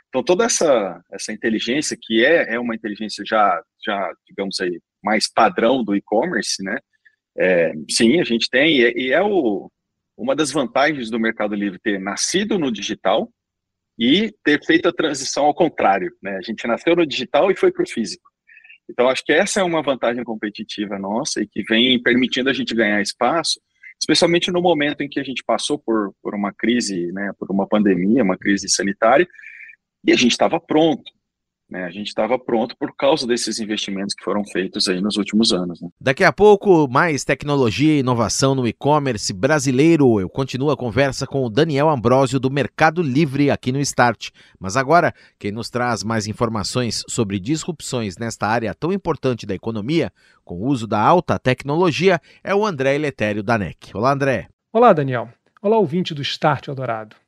Então, 0.08 0.22
toda 0.22 0.44
essa, 0.44 1.00
essa 1.10 1.32
inteligência, 1.32 1.96
que 1.98 2.24
é, 2.24 2.54
é 2.54 2.60
uma 2.60 2.74
inteligência 2.74 3.24
já, 3.26 3.62
já, 3.82 4.12
digamos 4.26 4.60
aí, 4.60 4.80
mais 5.02 5.32
padrão 5.32 5.82
do 5.82 5.94
e-commerce, 5.94 6.62
né? 6.62 6.76
É, 7.38 7.72
sim, 7.90 8.20
a 8.20 8.24
gente 8.24 8.48
tem, 8.50 8.78
e 8.78 8.84
é, 8.84 8.98
e 8.98 9.12
é 9.12 9.22
o, 9.22 9.70
uma 10.16 10.36
das 10.36 10.52
vantagens 10.52 11.10
do 11.10 11.18
Mercado 11.18 11.54
Livre 11.54 11.78
ter 11.78 11.98
nascido 11.98 12.58
no 12.58 12.70
digital 12.70 13.30
e 13.98 14.34
ter 14.44 14.62
feito 14.64 14.88
a 14.88 14.92
transição 14.92 15.44
ao 15.44 15.54
contrário, 15.54 16.12
né? 16.22 16.36
A 16.36 16.42
gente 16.42 16.66
nasceu 16.66 16.96
no 16.96 17.06
digital 17.06 17.50
e 17.50 17.56
foi 17.56 17.70
para 17.70 17.82
o 17.82 17.88
físico. 17.88 18.30
Então, 18.88 19.08
acho 19.08 19.24
que 19.24 19.32
essa 19.32 19.60
é 19.60 19.62
uma 19.62 19.82
vantagem 19.82 20.24
competitiva 20.24 20.98
nossa 20.98 21.40
e 21.40 21.46
que 21.46 21.62
vem 21.62 22.00
permitindo 22.02 22.50
a 22.50 22.52
gente 22.52 22.74
ganhar 22.74 23.00
espaço, 23.00 23.60
especialmente 24.00 24.50
no 24.50 24.60
momento 24.60 25.02
em 25.02 25.08
que 25.08 25.20
a 25.20 25.22
gente 25.22 25.42
passou 25.44 25.78
por, 25.78 26.12
por 26.22 26.34
uma 26.34 26.52
crise, 26.52 27.12
né, 27.12 27.32
por 27.38 27.50
uma 27.50 27.66
pandemia, 27.66 28.22
uma 28.22 28.36
crise 28.36 28.68
sanitária, 28.68 29.26
e 30.04 30.12
a 30.12 30.16
gente 30.16 30.32
estava 30.32 30.60
pronto. 30.60 31.10
Né? 31.72 31.84
A 31.84 31.90
gente 31.90 32.08
estava 32.08 32.38
pronto 32.38 32.76
por 32.76 32.94
causa 32.94 33.26
desses 33.26 33.58
investimentos 33.58 34.14
que 34.14 34.22
foram 34.22 34.44
feitos 34.44 34.88
aí 34.88 35.00
nos 35.00 35.16
últimos 35.16 35.52
anos. 35.54 35.80
Né? 35.80 35.88
Daqui 35.98 36.22
a 36.22 36.30
pouco, 36.30 36.86
mais 36.86 37.24
tecnologia 37.24 37.94
e 37.94 38.00
inovação 38.00 38.54
no 38.54 38.68
e-commerce 38.68 39.32
brasileiro. 39.32 40.20
Eu 40.20 40.28
continuo 40.28 40.70
a 40.70 40.76
conversa 40.76 41.26
com 41.26 41.42
o 41.42 41.48
Daniel 41.48 41.88
Ambrosio 41.88 42.38
do 42.38 42.50
Mercado 42.50 43.00
Livre 43.00 43.50
aqui 43.50 43.72
no 43.72 43.80
Start. 43.80 44.28
Mas 44.60 44.76
agora, 44.76 45.14
quem 45.38 45.50
nos 45.50 45.70
traz 45.70 46.04
mais 46.04 46.26
informações 46.26 47.02
sobre 47.08 47.40
disrupções 47.40 48.18
nesta 48.18 48.46
área 48.46 48.74
tão 48.74 48.92
importante 48.92 49.46
da 49.46 49.54
economia, 49.54 50.12
com 50.44 50.56
o 50.56 50.66
uso 50.66 50.86
da 50.86 51.00
alta 51.00 51.38
tecnologia, 51.38 52.20
é 52.44 52.54
o 52.54 52.66
André 52.66 52.94
Eletério 52.94 53.42
da 53.42 53.56
NEC. 53.56 53.96
Olá, 53.96 54.12
André. 54.12 54.48
Olá, 54.70 54.92
Daniel. 54.92 55.30
Olá, 55.62 55.78
ouvinte 55.78 56.12
do 56.12 56.20
Start 56.20 56.68
Eldorado. 56.68 57.21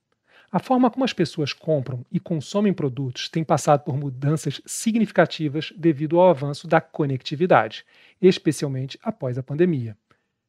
A 0.55 0.61
forma 0.61 0.89
como 0.89 1.05
as 1.05 1.13
pessoas 1.13 1.53
compram 1.53 2.07
e 2.13 2.21
consomem 2.21 2.73
produtos 2.73 3.29
tem 3.29 3.43
passado 3.43 3.83
por 3.83 3.97
mudanças 3.97 4.63
significativas 4.65 5.73
devido 5.77 6.21
ao 6.21 6.31
avanço 6.31 6.69
da 6.69 6.81
conectividade, 6.81 7.85
especialmente 8.23 8.97
após 9.03 9.37
a 9.37 9.43
pandemia. 9.43 9.99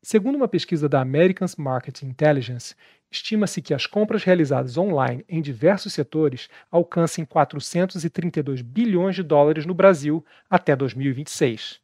Segundo 0.04 0.36
uma 0.36 0.48
pesquisa 0.48 0.88
da 0.88 1.02
American 1.02 1.48
Market 1.58 2.04
Intelligence, 2.04 2.76
estima-se 3.10 3.64
que 3.64 3.74
as 3.74 3.88
compras 3.88 4.24
realizadas 4.24 4.78
online 4.78 5.26
em 5.28 5.42
diversos 5.42 5.92
setores 5.92 6.50
alcancem 6.70 7.26
432 7.26 8.62
bilhões 8.62 9.16
de 9.16 9.24
dólares 9.24 9.66
no 9.66 9.74
Brasil 9.74 10.24
até 10.48 10.76
2026. 10.76 11.84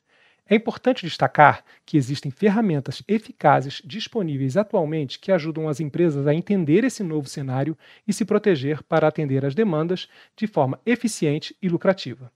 É 0.52 0.56
importante 0.56 1.06
destacar 1.06 1.64
que 1.86 1.96
existem 1.96 2.30
ferramentas 2.30 3.02
eficazes 3.08 3.82
disponíveis 3.86 4.58
atualmente 4.58 5.18
que 5.18 5.32
ajudam 5.32 5.70
as 5.70 5.80
empresas 5.80 6.28
a 6.28 6.34
entender 6.34 6.84
esse 6.84 7.02
novo 7.04 7.30
cenário 7.30 7.78
e 8.06 8.12
se 8.12 8.26
proteger 8.26 8.84
para 8.84 9.08
atender 9.08 9.46
às 9.46 9.56
demandas 9.56 10.10
de 10.36 10.48
forma 10.48 10.78
eficiente 10.86 11.56
e 11.62 11.70
lucrativa. 11.70 12.30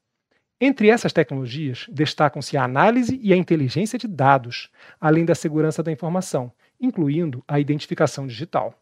Entre 0.62 0.89
essas 0.89 1.12
tecnologias, 1.12 1.88
destacam-se 1.91 2.55
a 2.55 2.63
análise 2.63 3.19
e 3.22 3.34
a 3.34 3.36
inteligência 3.36 4.00
de 4.00 4.07
dados, 4.07 4.69
além 4.98 5.25
da 5.25 5.36
segurança 5.36 5.84
da 5.84 5.91
informação, 5.91 6.53
incluindo 6.79 7.43
a 7.45 7.60
identificação 7.60 8.25
digital. 8.25 8.81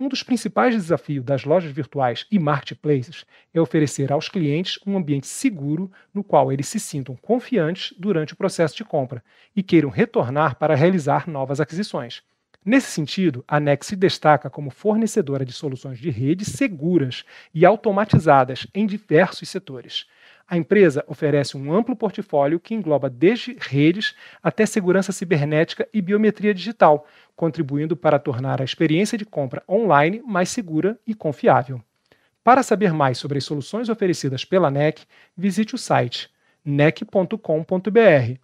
Um 0.00 0.06
dos 0.06 0.22
principais 0.22 0.76
desafios 0.76 1.24
das 1.24 1.44
lojas 1.44 1.72
virtuais 1.72 2.24
e 2.30 2.38
marketplaces 2.38 3.24
é 3.52 3.60
oferecer 3.60 4.12
aos 4.12 4.28
clientes 4.28 4.78
um 4.86 4.96
ambiente 4.96 5.26
seguro 5.26 5.90
no 6.14 6.22
qual 6.22 6.52
eles 6.52 6.68
se 6.68 6.78
sintam 6.78 7.16
confiantes 7.16 7.92
durante 7.98 8.32
o 8.32 8.36
processo 8.36 8.76
de 8.76 8.84
compra 8.84 9.24
e 9.56 9.62
queiram 9.62 9.90
retornar 9.90 10.54
para 10.54 10.76
realizar 10.76 11.28
novas 11.28 11.58
aquisições. 11.58 12.22
Nesse 12.64 12.92
sentido, 12.92 13.44
a 13.48 13.58
NEC 13.58 13.84
se 13.84 13.96
destaca 13.96 14.48
como 14.48 14.70
fornecedora 14.70 15.44
de 15.44 15.52
soluções 15.52 15.98
de 15.98 16.10
rede 16.10 16.44
seguras 16.44 17.24
e 17.52 17.66
automatizadas 17.66 18.68
em 18.72 18.86
diversos 18.86 19.48
setores. 19.48 20.06
A 20.48 20.56
empresa 20.56 21.04
oferece 21.06 21.58
um 21.58 21.74
amplo 21.74 21.94
portfólio 21.94 22.58
que 22.58 22.74
engloba 22.74 23.10
desde 23.10 23.54
redes 23.60 24.14
até 24.42 24.64
segurança 24.64 25.12
cibernética 25.12 25.86
e 25.92 26.00
biometria 26.00 26.54
digital, 26.54 27.06
contribuindo 27.36 27.94
para 27.94 28.18
tornar 28.18 28.62
a 28.62 28.64
experiência 28.64 29.18
de 29.18 29.26
compra 29.26 29.62
online 29.68 30.22
mais 30.26 30.48
segura 30.48 30.98
e 31.06 31.14
confiável. 31.14 31.82
Para 32.42 32.62
saber 32.62 32.94
mais 32.94 33.18
sobre 33.18 33.36
as 33.36 33.44
soluções 33.44 33.90
oferecidas 33.90 34.42
pela 34.42 34.70
NEC, 34.70 35.02
visite 35.36 35.74
o 35.74 35.78
site 35.78 36.30
nec.com.br 36.64 37.36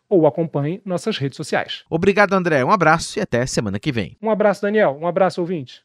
ou 0.08 0.26
acompanhe 0.26 0.82
nossas 0.84 1.16
redes 1.16 1.36
sociais. 1.36 1.84
Obrigado, 1.88 2.34
André. 2.34 2.62
Um 2.64 2.70
abraço 2.70 3.18
e 3.18 3.22
até 3.22 3.46
semana 3.46 3.78
que 3.78 3.90
vem. 3.90 4.16
Um 4.20 4.30
abraço, 4.30 4.60
Daniel. 4.60 4.98
Um 5.00 5.06
abraço, 5.06 5.40
ouvinte. 5.40 5.82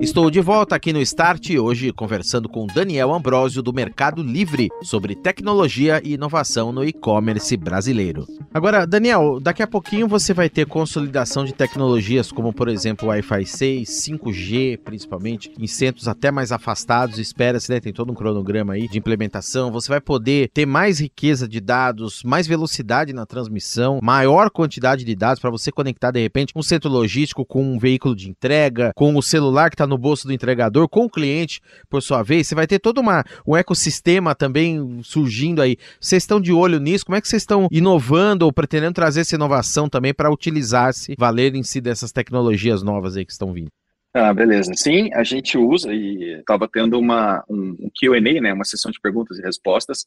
Estou 0.00 0.30
de 0.30 0.40
volta 0.40 0.74
aqui 0.74 0.92
no 0.92 1.00
Start 1.00 1.50
hoje 1.50 1.92
conversando 1.92 2.48
com 2.48 2.66
Daniel 2.66 3.12
Ambrosio 3.12 3.62
do 3.62 3.72
Mercado 3.72 4.22
Livre 4.22 4.68
sobre 4.82 5.14
tecnologia 5.14 6.00
e 6.02 6.14
inovação 6.14 6.72
no 6.72 6.84
e-commerce 6.84 7.56
brasileiro. 7.56 8.26
Agora, 8.52 8.86
Daniel, 8.86 9.40
daqui 9.40 9.62
a 9.62 9.66
pouquinho 9.66 10.08
você 10.08 10.32
vai 10.32 10.48
ter 10.48 10.66
consolidação 10.66 11.44
de 11.44 11.52
tecnologias 11.52 12.30
como, 12.30 12.52
por 12.52 12.68
exemplo, 12.68 13.08
Wi-Fi 13.08 13.44
6, 13.44 13.88
5G, 13.88 14.78
principalmente, 14.78 15.52
em 15.58 15.66
centros 15.66 16.08
até 16.08 16.30
mais 16.30 16.52
afastados. 16.52 17.18
Espera-se, 17.18 17.70
né? 17.70 17.80
Tem 17.80 17.92
todo 17.92 18.12
um 18.12 18.14
cronograma 18.14 18.74
aí 18.74 18.88
de 18.88 18.98
implementação. 18.98 19.72
Você 19.72 19.88
vai 19.88 20.00
poder 20.00 20.50
ter 20.54 20.66
mais 20.66 21.00
riqueza 21.00 21.48
de 21.48 21.60
dados, 21.60 22.22
mais 22.24 22.46
velocidade 22.46 23.12
na 23.12 23.26
transmissão, 23.26 23.98
maior 24.02 24.50
quantidade 24.50 25.04
de 25.04 25.14
dados 25.14 25.40
para 25.40 25.50
você 25.50 25.72
conectar 25.72 26.10
de 26.10 26.20
repente 26.20 26.52
um 26.54 26.62
centro 26.62 26.90
logístico 26.90 27.44
com 27.44 27.62
um 27.62 27.78
veículo 27.78 28.14
de 28.14 28.30
entrega, 28.30 28.92
com 28.94 29.14
o 29.14 29.22
celular 29.34 29.68
que 29.68 29.74
está 29.74 29.86
no 29.86 29.98
bolso 29.98 30.28
do 30.28 30.32
entregador, 30.32 30.88
com 30.88 31.06
o 31.06 31.10
cliente, 31.10 31.60
por 31.88 32.00
sua 32.00 32.22
vez. 32.22 32.46
Você 32.46 32.54
vai 32.54 32.66
ter 32.66 32.78
todo 32.78 32.98
uma, 32.98 33.24
um 33.44 33.56
ecossistema 33.56 34.34
também 34.34 35.00
surgindo 35.02 35.60
aí. 35.60 35.76
Vocês 36.00 36.22
estão 36.22 36.40
de 36.40 36.52
olho 36.52 36.78
nisso? 36.78 37.04
Como 37.04 37.16
é 37.16 37.20
que 37.20 37.26
vocês 37.26 37.42
estão 37.42 37.66
inovando 37.70 38.44
ou 38.44 38.52
pretendendo 38.52 38.94
trazer 38.94 39.22
essa 39.22 39.34
inovação 39.34 39.88
também 39.88 40.14
para 40.14 40.30
utilizar-se, 40.30 41.16
valer 41.18 41.54
em 41.56 41.64
si 41.64 41.80
dessas 41.80 42.12
tecnologias 42.12 42.82
novas 42.82 43.16
aí 43.16 43.24
que 43.24 43.32
estão 43.32 43.52
vindo? 43.52 43.68
Ah, 44.14 44.32
beleza. 44.32 44.72
Sim, 44.76 45.12
a 45.12 45.24
gente 45.24 45.58
usa 45.58 45.92
e 45.92 46.38
estava 46.38 46.68
tendo 46.68 46.96
uma, 46.98 47.44
um, 47.50 47.76
um 47.80 47.90
Q&A, 47.98 48.20
né, 48.20 48.52
uma 48.52 48.64
sessão 48.64 48.92
de 48.92 49.00
perguntas 49.00 49.38
e 49.38 49.42
respostas 49.42 50.06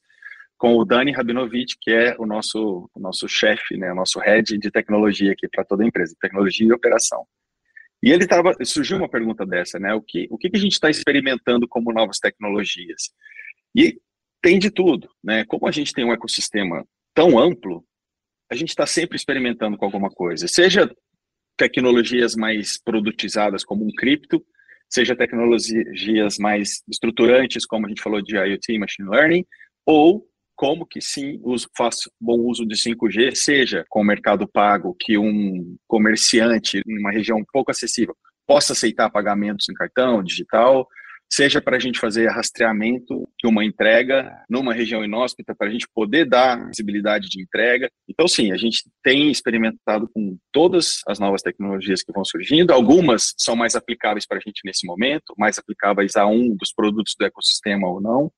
com 0.58 0.76
o 0.76 0.86
Dani 0.86 1.12
Rabinovich, 1.12 1.78
que 1.80 1.92
é 1.92 2.16
o 2.18 2.26
nosso, 2.26 2.90
o 2.96 3.00
nosso 3.00 3.28
chefe, 3.28 3.78
né, 3.78 3.92
o 3.92 3.96
nosso 3.96 4.20
head 4.20 4.58
de 4.58 4.72
tecnologia 4.72 5.34
aqui 5.34 5.48
para 5.48 5.66
toda 5.66 5.84
a 5.84 5.88
empresa, 5.88 6.16
tecnologia 6.20 6.66
e 6.66 6.72
operação. 6.72 7.26
E 8.02 8.12
ele 8.12 8.28
tava, 8.28 8.54
surgiu 8.64 8.98
uma 8.98 9.10
pergunta 9.10 9.46
dessa, 9.46 9.80
né? 9.80 9.94
O 9.94 10.02
que, 10.02 10.28
o 10.30 10.38
que 10.38 10.50
a 10.54 10.58
gente 10.58 10.74
está 10.74 10.90
experimentando 10.90 11.68
como 11.68 11.92
novas 11.92 12.20
tecnologias? 12.20 13.10
E 13.76 14.00
tem 14.42 14.60
de 14.60 14.70
tudo, 14.70 15.10
né? 15.24 15.44
Como 15.46 15.68
a 15.68 15.72
gente 15.72 15.94
tem 15.94 16.06
um 16.06 16.14
ecossistema 16.14 16.86
tão 17.14 17.40
amplo, 17.40 17.84
a 18.52 18.56
gente 18.56 18.70
está 18.70 18.86
sempre 18.86 19.18
experimentando 19.18 19.78
com 19.78 19.86
alguma 19.86 20.10
coisa, 20.10 20.48
seja 20.48 20.90
tecnologias 21.58 22.36
mais 22.36 22.82
produtizadas 22.82 23.66
como 23.66 23.84
um 23.84 23.92
cripto, 23.92 24.46
seja 24.88 25.16
tecnologias 25.16 26.38
mais 26.38 26.84
estruturantes, 26.88 27.66
como 27.66 27.86
a 27.88 27.90
gente 27.90 28.02
falou 28.02 28.22
de 28.22 28.38
IoT 28.38 28.78
Machine 28.78 29.10
Learning, 29.10 29.46
ou 29.86 30.26
como 30.58 30.88
que 30.88 31.00
sim 31.00 31.40
uso, 31.44 31.70
bom 32.20 32.40
uso 32.40 32.66
de 32.66 32.76
5G, 32.76 33.36
seja 33.36 33.86
com 33.88 34.02
o 34.02 34.04
mercado 34.04 34.48
pago, 34.48 34.96
que 35.00 35.18
um 35.18 35.78
comerciante 35.88 36.82
em 36.86 37.00
uma 37.00 37.12
região 37.12 37.46
pouco 37.54 37.70
acessível 37.70 38.16
possa 38.46 38.74
aceitar 38.74 39.10
pagamentos 39.12 39.70
em 39.70 39.74
cartão 39.74 40.24
digital, 40.24 40.88
seja 41.30 41.62
para 41.62 41.76
a 41.76 41.80
gente 41.80 42.00
fazer 42.00 42.28
rastreamento 42.30 43.30
de 43.38 43.48
uma 43.48 43.64
entrega 43.64 44.32
numa 44.50 44.74
região 44.74 45.04
inóspita, 45.04 45.54
para 45.54 45.68
a 45.68 45.70
gente 45.70 45.86
poder 45.94 46.26
dar 46.26 46.66
visibilidade 46.68 47.28
de 47.30 47.42
entrega. 47.42 47.92
Então, 48.08 48.28
sim, 48.28 48.52
a 48.52 48.58
gente 48.58 48.90
tem 49.04 49.30
experimentado 49.30 50.10
com 50.14 50.38
todas 50.52 51.02
as 51.08 51.20
novas 51.20 51.42
tecnologias 51.42 52.02
que 52.02 52.14
vão 52.14 52.24
surgindo. 52.24 52.72
Algumas 52.72 53.34
são 53.38 53.56
mais 53.56 53.76
aplicáveis 53.76 54.26
para 54.26 54.38
a 54.38 54.42
gente 54.42 54.62
nesse 54.64 54.88
momento, 54.88 55.36
mais 55.38 55.60
aplicáveis 55.60 56.16
a 56.16 56.26
um 56.26 56.56
dos 56.56 56.74
produtos 56.74 57.14
do 57.20 57.26
ecossistema 57.26 57.88
ou 57.88 58.02
não 58.02 58.32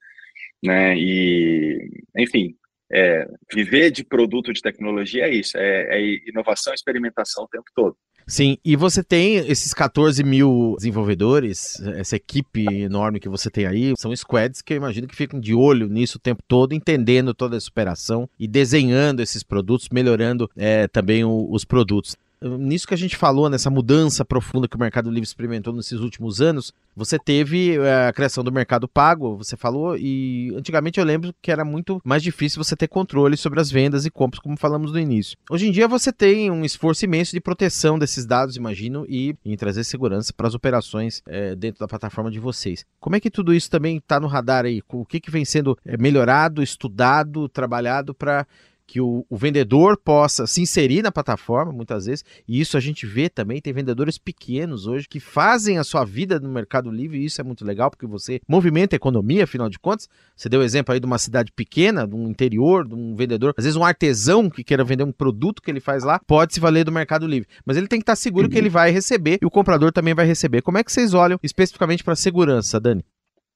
né? 0.64 0.98
E, 0.98 2.04
enfim, 2.18 2.56
é, 2.92 3.28
viver 3.54 3.92
de 3.92 4.04
produto 4.04 4.52
de 4.52 4.62
tecnologia 4.62 5.26
é 5.26 5.34
isso, 5.34 5.58
é, 5.58 5.98
é 5.98 6.30
inovação 6.30 6.74
experimentação 6.74 7.44
o 7.44 7.48
tempo 7.48 7.66
todo. 7.76 7.96
Sim, 8.30 8.58
e 8.64 8.76
você 8.76 9.04
tem 9.04 9.38
esses 9.38 9.74
14 9.74 10.24
mil 10.24 10.76
desenvolvedores, 10.78 11.82
essa 11.96 12.16
equipe 12.16 12.64
enorme 12.64 13.20
que 13.20 13.28
você 13.28 13.50
tem 13.50 13.66
aí, 13.66 13.94
são 13.98 14.16
squads 14.16 14.62
que 14.62 14.74
eu 14.74 14.78
imagino 14.78 15.08
que 15.08 15.16
ficam 15.16 15.40
de 15.40 15.56
olho 15.56 15.88
nisso 15.88 16.20
o 16.20 16.22
tempo 16.22 16.44
todo, 16.48 16.76
entendendo 16.76 17.34
toda 17.34 17.58
essa 17.58 17.68
operação 17.68 18.30
e 18.40 18.48
desenhando 18.48 19.22
esses 19.22 19.42
produtos, 19.42 19.90
melhorando 19.92 20.48
é, 20.56 20.88
também 20.88 21.24
o, 21.24 21.48
os 21.50 21.66
produtos. 21.66 22.16
Nisso 22.42 22.88
que 22.88 22.94
a 22.94 22.98
gente 22.98 23.18
falou, 23.18 23.50
nessa 23.50 23.70
mudança 23.70 24.24
profunda 24.24 24.68
que 24.68 24.76
o 24.76 24.80
Mercado 24.80 25.10
Livre 25.10 25.28
experimentou 25.28 25.74
nesses 25.74 26.00
últimos 26.00 26.42
anos, 26.42 26.74
você 26.96 27.18
teve 27.18 27.78
eh, 27.78 28.08
a 28.08 28.14
criação 28.14 28.44
do 28.44 28.52
Mercado 28.52 28.88
Pago, 28.88 29.38
você 29.38 29.56
falou, 29.56 29.98
e 29.98 30.54
antigamente 30.56 31.00
eu 31.00 31.06
lembro 31.06 31.34
que 31.42 31.52
era 31.52 31.64
muito 31.64 32.02
mais 32.04 32.24
difícil 32.24 32.64
você 32.64 32.76
ter 32.76 32.88
controle 32.88 33.38
sobre 33.38 33.60
as 33.60 33.72
vendas 33.72 34.06
e 34.06 34.12
compras, 34.12 34.42
como 34.42 34.58
falamos 34.58 34.92
no 34.92 35.00
início. 35.00 35.38
Hoje 35.50 35.68
em 35.68 35.72
dia 35.72 35.88
você 35.88 36.12
tem 36.12 36.50
um 36.50 36.64
esforço 36.64 37.06
imenso 37.06 37.32
de 37.32 37.42
proteção 37.42 37.98
desses 37.98 38.26
dados, 38.26 38.56
imagino, 38.56 39.06
e 39.08 39.36
em 39.46 39.56
trazer 39.58 39.84
segurança 39.84 40.34
para 40.34 40.48
as 40.48 40.56
operações 40.56 41.22
é, 41.28 41.56
dentro 41.56 41.80
da 41.80 41.88
plataforma 41.88 42.32
de 42.32 42.40
vocês. 42.40 42.86
Como 43.00 43.16
é 43.16 43.20
que 43.20 43.30
tudo 43.30 43.54
isso 43.54 43.70
também 43.70 43.98
está 43.98 44.20
no 44.20 44.28
radar 44.28 44.66
aí? 44.66 44.82
O 44.90 45.06
que, 45.06 45.20
que 45.20 45.32
vem 45.32 45.46
sendo 45.46 45.78
eh, 45.86 45.98
melhorado, 45.98 46.64
estudado, 46.64 47.48
trabalhado 47.48 48.14
para 48.14 48.46
que 48.90 49.00
o, 49.00 49.24
o, 49.30 49.38
vendedor 49.38 49.96
possa 49.98 50.48
se 50.48 50.62
inserir 50.62 51.04
na 51.04 51.12
plataforma, 51.12 51.72
muitas 51.72 52.08
vezes, 52.08 52.26
e 52.48 52.60
isso 52.60 52.76
a 52.76 52.80
gente 52.80 53.06
vê 53.06 53.30
também, 53.30 53.62
tem 53.62 53.72
vendedores 53.72 54.18
pequenos 54.18 54.88
hoje 54.88 55.08
que 55.08 55.20
fazem 55.20 55.78
a 55.78 55.84
sua 55.84 56.04
vida 56.04 56.40
no 56.40 56.50
Mercado 56.50 56.90
Livre, 56.90 57.20
e 57.20 57.26
isso 57.26 57.40
é 57.40 57.44
muito 57.44 57.64
legal, 57.64 57.92
porque 57.92 58.08
você 58.08 58.42
movimenta 58.48 58.96
a 58.96 58.98
economia, 58.98 59.44
afinal 59.44 59.70
de 59.70 59.78
contas, 59.78 60.10
você 60.36 60.50
deu 60.50 60.62
o 60.62 60.64
exemplo 60.64 60.92
aí 60.92 61.00
de 61.00 61.06
uma 61.06 61.20
cidade 61.20 61.52
pequena, 61.52 62.08
de 62.08 62.16
um 62.16 62.28
interior, 62.28 62.88
de 62.88 62.96
um 62.96 63.16
vendedor, 63.16 63.54
às 63.56 63.64
vezes 63.64 63.78
um 63.78 63.86
artesão 63.86 64.50
que 64.50 64.64
queira 64.64 64.84
vender 64.84 65.04
um 65.04 65.12
produto 65.12 65.62
que 65.62 65.70
ele 65.70 65.80
faz 65.80 66.04
lá, 66.04 66.20
pode 66.26 66.56
se 66.56 66.60
valer 66.60 66.84
do 66.84 66.92
Mercado 66.92 67.28
Livre, 67.28 67.48
mas 67.64 67.78
ele 67.78 67.88
tem 67.88 68.00
que 68.00 68.04
estar 68.04 68.16
seguro 68.16 68.48
uhum. 68.48 68.52
que 68.52 68.58
ele 68.58 68.70
vai 68.70 68.90
receber, 68.90 69.38
e 69.40 69.46
o 69.46 69.52
comprador 69.52 69.92
também 69.92 70.16
vai 70.16 70.26
receber. 70.26 70.64
Como 70.64 70.80
é 70.80 70.84
que 70.84 70.92
vocês 70.92 71.14
olham 71.14 71.40
especificamente 71.44 72.04
para 72.04 72.14
a 72.14 72.16
segurança, 72.16 72.80
Dani? 72.80 73.06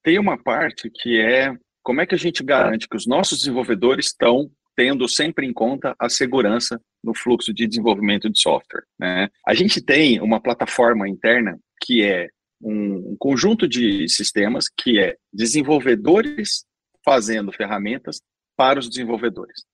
Tem 0.04 0.20
uma 0.20 0.38
parte 0.38 0.92
que 0.94 1.20
é 1.20 1.56
como 1.82 2.02
é 2.02 2.06
que 2.06 2.14
a 2.14 2.20
gente 2.20 2.44
garante 2.44 2.88
que 2.88 2.96
os 2.96 3.08
nossos 3.08 3.40
desenvolvedores 3.40 4.06
estão 4.06 4.50
tendo 4.76 5.08
sempre 5.08 5.46
em 5.46 5.54
conta 5.54 5.96
a 6.00 6.10
segurança 6.10 6.82
no 7.04 7.14
fluxo 7.14 7.54
de 7.54 7.68
desenvolvimento 7.68 8.30
de 8.30 8.40
software. 8.40 8.84
Né? 9.00 9.30
A 9.46 9.54
gente 9.54 9.82
tem 9.82 10.22
uma 10.22 10.42
plataforma 10.42 11.08
interna 11.08 11.60
que 11.82 12.04
é 12.04 12.30
um, 12.62 13.16
conjunto 13.20 13.68
de 13.68 14.08
sistemas 14.08 14.68
que 14.70 15.00
é 15.00 15.18
desenvolvedores 15.32 16.66
fazendo 17.04 17.52
ferramentas 17.52 18.22
para 18.56 18.80
os 18.80 18.90
desenvolvedores. 18.90 19.66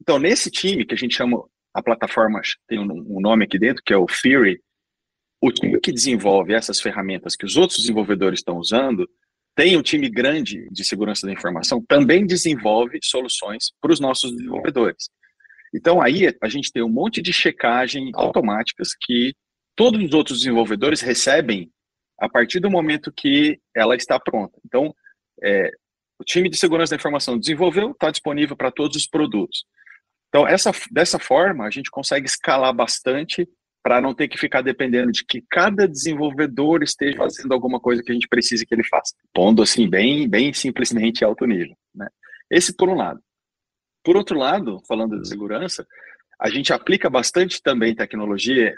Então, 0.00 0.18
nesse 0.18 0.50
time 0.50 0.84
que 0.84 0.94
a 0.94 0.98
gente 0.98 1.14
chama, 1.14 1.42
a 1.72 1.82
plataforma 1.82 2.40
tem 2.66 2.78
um, 2.78 3.16
um 3.16 3.20
nome 3.20 3.44
aqui 3.44 3.58
dentro, 3.58 3.82
que 3.84 3.92
é 3.92 3.96
o 3.96 4.08
Fury, 4.08 4.60
o 5.40 5.52
time 5.52 5.78
que 5.80 5.92
desenvolve 5.92 6.54
essas 6.54 6.80
ferramentas 6.80 7.36
que 7.36 7.44
os 7.44 7.56
outros 7.56 7.78
desenvolvedores 7.78 8.40
estão 8.40 8.56
usando 8.56 9.08
tem 9.56 9.76
um 9.76 9.82
time 9.82 10.08
grande 10.10 10.68
de 10.70 10.84
segurança 10.84 11.26
da 11.26 11.32
informação, 11.32 11.82
também 11.88 12.26
desenvolve 12.26 12.98
soluções 13.02 13.72
para 13.80 13.90
os 13.90 13.98
nossos 13.98 14.30
desenvolvedores. 14.36 15.08
Então, 15.74 16.00
aí 16.00 16.32
a 16.42 16.48
gente 16.48 16.70
tem 16.70 16.82
um 16.82 16.90
monte 16.90 17.22
de 17.22 17.32
checagem 17.32 18.10
automáticas 18.14 18.90
que 19.00 19.34
todos 19.74 20.00
os 20.02 20.12
outros 20.12 20.40
desenvolvedores 20.40 21.00
recebem 21.00 21.70
a 22.20 22.28
partir 22.28 22.60
do 22.60 22.70
momento 22.70 23.12
que 23.12 23.58
ela 23.74 23.96
está 23.96 24.20
pronta. 24.20 24.58
Então, 24.64 24.94
é, 25.42 25.70
o 26.18 26.24
time 26.24 26.50
de 26.50 26.56
segurança 26.56 26.90
da 26.90 26.96
informação 26.96 27.38
desenvolveu, 27.38 27.92
está 27.92 28.10
disponível 28.10 28.56
para 28.56 28.70
todos 28.70 28.96
os 28.96 29.06
produtos. 29.06 29.64
Então, 30.28 30.46
essa, 30.46 30.70
dessa 30.90 31.18
forma, 31.18 31.66
a 31.66 31.70
gente 31.70 31.90
consegue 31.90 32.26
escalar 32.26 32.74
bastante 32.74 33.48
para 33.86 34.00
não 34.00 34.12
ter 34.12 34.26
que 34.26 34.36
ficar 34.36 34.62
dependendo 34.62 35.12
de 35.12 35.24
que 35.24 35.40
cada 35.48 35.86
desenvolvedor 35.86 36.82
esteja 36.82 37.18
fazendo 37.18 37.54
alguma 37.54 37.78
coisa 37.78 38.02
que 38.02 38.10
a 38.10 38.14
gente 38.14 38.26
precise 38.26 38.66
que 38.66 38.74
ele 38.74 38.82
faça. 38.82 39.14
Pondo 39.32 39.62
assim, 39.62 39.88
bem, 39.88 40.28
bem 40.28 40.52
simplesmente 40.52 41.24
alto 41.24 41.46
nível. 41.46 41.76
Né? 41.94 42.08
Esse 42.50 42.74
por 42.74 42.88
um 42.88 42.96
lado. 42.96 43.20
Por 44.02 44.16
outro 44.16 44.36
lado, 44.36 44.82
falando 44.88 45.20
de 45.20 45.28
segurança, 45.28 45.86
a 46.36 46.50
gente 46.50 46.72
aplica 46.72 47.08
bastante 47.08 47.62
também 47.62 47.94
tecnologia, 47.94 48.74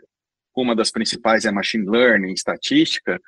uma 0.54 0.76
das 0.76 0.90
principais 0.90 1.46
é 1.46 1.50
machine 1.50 1.88
learning, 1.88 2.34
estatística, 2.34 3.18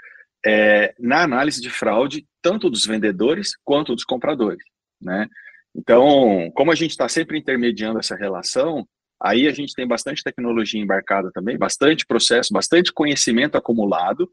é, 0.45 0.95
na 0.99 1.23
análise 1.23 1.63
de 1.63 1.71
fraude, 1.71 2.27
tanto 2.43 2.69
dos 2.69 2.85
vendedores 2.85 3.53
quanto 3.65 3.95
dos 3.95 4.05
compradores. 4.05 4.63
Né? 5.01 5.27
Então, 5.75 6.51
como 6.55 6.73
a 6.73 6.75
gente 6.75 6.91
está 6.91 7.09
sempre 7.09 7.39
intermediando 7.39 7.99
essa 7.99 8.17
relação, 8.17 8.87
Aí 9.23 9.47
a 9.47 9.53
gente 9.53 9.75
tem 9.75 9.87
bastante 9.87 10.23
tecnologia 10.23 10.81
embarcada 10.81 11.31
também, 11.33 11.59
bastante 11.59 12.07
processo, 12.07 12.53
bastante 12.53 12.93
conhecimento 12.93 13.57
acumulado, 13.57 14.31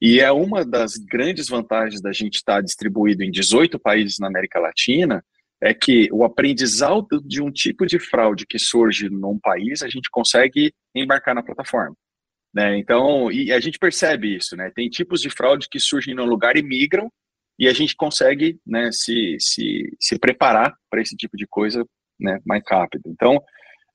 e 0.00 0.20
é 0.20 0.30
uma 0.30 0.64
das 0.64 0.96
grandes 0.96 1.48
vantagens 1.48 2.00
da 2.00 2.12
gente 2.12 2.36
estar 2.36 2.62
distribuído 2.62 3.24
em 3.24 3.30
18 3.30 3.78
países 3.80 4.18
na 4.18 4.28
América 4.28 4.60
Latina, 4.60 5.24
é 5.60 5.74
que 5.74 6.08
o 6.12 6.24
aprendizado 6.24 7.20
de 7.20 7.42
um 7.42 7.50
tipo 7.50 7.84
de 7.84 7.98
fraude 7.98 8.46
que 8.46 8.60
surge 8.60 9.10
num 9.10 9.38
país, 9.40 9.82
a 9.82 9.88
gente 9.88 10.08
consegue 10.08 10.72
embarcar 10.94 11.34
na 11.34 11.42
plataforma. 11.42 11.96
Né? 12.54 12.78
Então, 12.78 13.30
e 13.30 13.52
a 13.52 13.58
gente 13.58 13.78
percebe 13.78 14.36
isso, 14.36 14.56
né? 14.56 14.70
Tem 14.74 14.88
tipos 14.88 15.20
de 15.20 15.28
fraude 15.28 15.68
que 15.68 15.80
surgem 15.80 16.14
num 16.14 16.24
lugar 16.24 16.56
e 16.56 16.62
migram, 16.62 17.10
e 17.58 17.66
a 17.66 17.72
gente 17.72 17.96
consegue 17.96 18.58
né, 18.64 18.90
se, 18.92 19.36
se, 19.40 19.92
se 20.00 20.18
preparar 20.18 20.74
para 20.88 21.02
esse 21.02 21.16
tipo 21.16 21.36
de 21.36 21.46
coisa 21.46 21.84
né, 22.18 22.38
mais 22.46 22.62
rápido. 22.68 23.02
Então, 23.06 23.42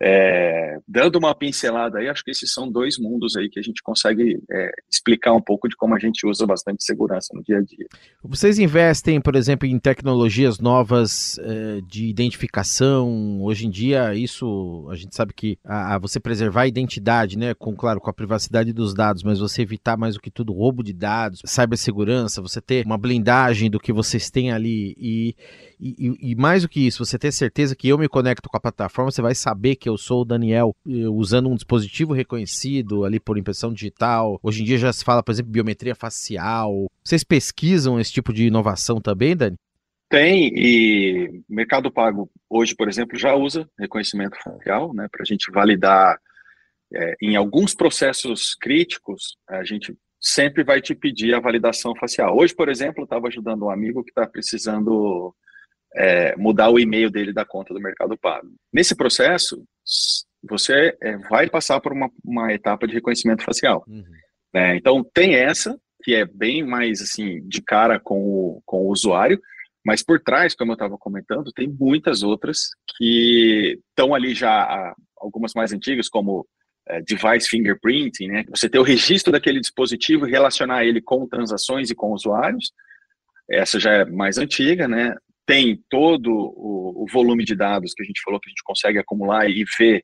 é, 0.06 0.80
dando 0.86 1.18
uma 1.18 1.34
pincelada 1.34 2.00
aí, 2.00 2.10
acho 2.10 2.26
que 2.26 2.32
esses 2.32 2.52
são 2.52 2.70
dois 2.70 2.98
mundos 3.00 3.38
aí 3.38 3.50
que 3.50 3.58
a 3.58 3.64
gente 3.64 3.82
consegue 3.82 4.38
é, 4.52 4.72
explicar 4.92 5.32
um 5.32 5.40
pouco 5.40 5.70
de 5.70 5.78
como 5.78 5.96
a 5.96 6.00
gente 6.00 6.28
usa 6.28 6.46
bastante 6.46 6.84
segurança 6.84 7.30
no 7.34 7.42
dia 7.42 7.60
a 7.60 7.62
dia. 7.62 7.88
Vocês 8.22 8.60
investem, 8.60 9.22
por 9.22 9.34
exemplo, 9.34 9.66
em 9.66 9.80
tecnologias 9.80 10.60
novas 10.60 11.40
é, 11.40 11.80
de 11.88 12.08
identificação. 12.08 13.42
Hoje 13.42 13.66
em 13.66 13.70
dia, 13.70 14.14
isso 14.14 14.90
a 14.92 14.96
gente 14.96 15.16
sabe 15.16 15.34
que 15.34 15.58
a, 15.64 15.96
a, 15.96 15.98
você 15.98 16.20
preservar 16.20 16.64
a 16.64 16.68
identidade, 16.68 17.38
né, 17.38 17.54
com 17.54 17.74
claro, 17.74 18.02
com 18.02 18.10
a 18.10 18.14
privacidade 18.14 18.74
dos 18.74 18.94
dados, 18.94 19.24
mas 19.24 19.40
você 19.40 19.62
evitar 19.62 19.96
mais 19.96 20.16
do 20.16 20.22
que 20.22 20.30
tudo 20.30 20.52
roubo 20.52 20.84
de 20.84 20.92
dados, 20.92 21.40
cibersegurança, 21.46 22.42
você 22.42 22.60
ter 22.60 22.86
uma 22.86 22.98
blindagem 22.98 23.70
do 23.70 23.80
que 23.80 23.94
vocês 23.94 24.30
têm 24.30 24.52
ali 24.52 24.96
e 24.98 25.34
e, 25.84 26.32
e, 26.32 26.36
mais 26.36 26.62
do 26.62 26.70
que 26.70 26.86
isso, 26.86 27.04
você 27.04 27.20
ter 27.20 27.32
certeza 27.32 27.76
que 27.76 27.90
eu 27.90 27.98
me 27.98 28.08
conecto 28.08 28.48
com 28.48 28.56
a 28.56 28.60
plataforma, 28.60 29.12
você 29.12 29.22
vai 29.22 29.36
saber 29.36 29.76
que 29.76 29.90
eu 29.90 29.98
sou 29.98 30.22
o 30.22 30.26
Daniel 30.26 30.74
eh, 30.88 31.10
usando 31.10 31.50
um 31.50 31.56
dispositivo 31.56 32.14
reconhecido 32.14 33.04
ali 33.04 33.20
por 33.20 33.38
impressão 33.38 33.74
digital. 33.74 34.40
Hoje 34.42 34.62
em 34.62 34.66
dia 34.66 34.78
já 34.78 34.94
se 34.94 35.04
fala, 35.04 35.22
por 35.22 35.32
exemplo, 35.32 35.52
biometria 35.52 35.94
facial. 35.94 36.88
Vocês 37.04 37.24
pesquisam 37.24 38.00
esse 38.00 38.14
tipo 38.14 38.32
de 38.32 38.48
inovação 38.48 39.02
também, 39.02 39.36
Dani? 39.36 39.58
Tem, 40.10 40.54
e 40.56 41.42
Mercado 41.50 41.92
Pago 41.92 42.30
hoje, 42.50 42.76
por 42.76 42.88
exemplo, 42.88 43.18
já 43.18 43.36
usa 43.36 43.68
reconhecimento 43.78 44.38
facial, 44.42 44.94
né, 44.94 45.08
para 45.12 45.24
a 45.24 45.26
gente 45.26 45.52
validar 45.52 46.18
é, 46.94 47.16
em 47.22 47.36
alguns 47.36 47.74
processos 47.74 48.56
críticos, 48.56 49.38
a 49.50 49.64
gente 49.64 49.98
sempre 50.22 50.64
vai 50.64 50.82
te 50.82 50.96
pedir 50.96 51.34
a 51.34 51.40
validação 51.40 51.94
facial. 51.96 52.38
Hoje, 52.38 52.56
por 52.56 52.70
exemplo, 52.70 53.04
estava 53.04 53.28
ajudando 53.28 53.66
um 53.66 53.70
amigo 53.70 54.04
que 54.04 54.12
está 54.12 54.26
precisando 54.26 55.36
é, 55.96 56.36
mudar 56.36 56.70
o 56.70 56.80
e-mail 56.80 57.10
dele 57.10 57.34
da 57.34 57.46
conta 57.46 57.74
do 57.74 57.80
Mercado 57.80 58.18
Pago. 58.18 58.48
Nesse 58.72 58.96
processo, 58.96 59.64
você 60.48 60.96
é, 61.02 61.18
vai 61.30 61.50
passar 61.50 61.80
por 61.80 61.94
uma, 61.94 62.10
uma, 62.24 62.54
etapa 62.54 62.88
de 62.88 62.94
reconhecimento 62.94 63.44
facial. 63.44 63.84
Uhum. 63.88 64.04
É, 64.56 64.76
então, 64.76 65.04
tem 65.14 65.36
essa, 65.36 65.78
que 66.04 66.14
é 66.14 66.26
bem 66.26 66.64
mais 66.64 67.02
assim, 67.02 67.48
de 67.48 67.62
cara 67.62 68.00
com 68.00 68.20
o, 68.22 68.62
com 68.66 68.86
o 68.86 68.90
usuário, 68.90 69.40
mas 69.86 70.04
por 70.04 70.20
trás, 70.20 70.56
como 70.56 70.72
eu 70.72 70.76
estava 70.76 70.98
comentando, 70.98 71.52
tem 71.52 71.68
muitas 71.68 72.24
outras 72.24 72.70
que 72.98 73.80
estão 73.90 74.16
ali 74.16 74.34
já, 74.34 74.94
algumas 75.18 75.54
mais 75.54 75.74
antigas, 75.74 76.08
como 76.08 76.48
é, 76.88 77.02
device 77.02 77.50
fingerprinting, 77.50 78.28
né? 78.28 78.46
Você 78.50 78.70
ter 78.70 78.80
o 78.80 78.84
registro 78.84 79.32
daquele 79.32 79.60
dispositivo 79.60 80.28
e 80.28 80.32
relacionar 80.32 80.86
ele 80.86 81.02
com 81.02 81.28
transações 81.28 81.90
e 81.90 81.96
com 81.96 82.12
usuários. 82.12 82.72
Essa 83.50 83.80
já 83.80 83.92
é 83.92 84.06
mais 84.06 84.38
antiga, 84.38 84.88
né? 84.88 85.16
Tem 85.46 85.82
todo 85.90 86.30
o, 86.32 87.04
o, 87.04 87.06
volume 87.12 87.44
de 87.44 87.56
dados 87.56 87.94
que 87.94 88.04
a 88.04 88.06
gente 88.06 88.22
falou 88.24 88.40
que 88.40 88.50
a 88.50 88.52
gente 88.52 88.64
consegue 88.64 88.98
acumular 88.98 89.50
e 89.50 89.64
ver 89.78 90.04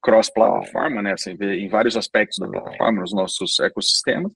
cross-plataforma, 0.00 1.02
né, 1.02 1.12
assim, 1.12 1.36
ver 1.36 1.58
em 1.58 1.68
vários 1.68 1.96
aspectos 1.96 2.38
da 2.38 2.48
plataforma, 2.48 3.00
nos 3.00 3.12
nossos 3.12 3.58
ecossistemas, 3.58 4.30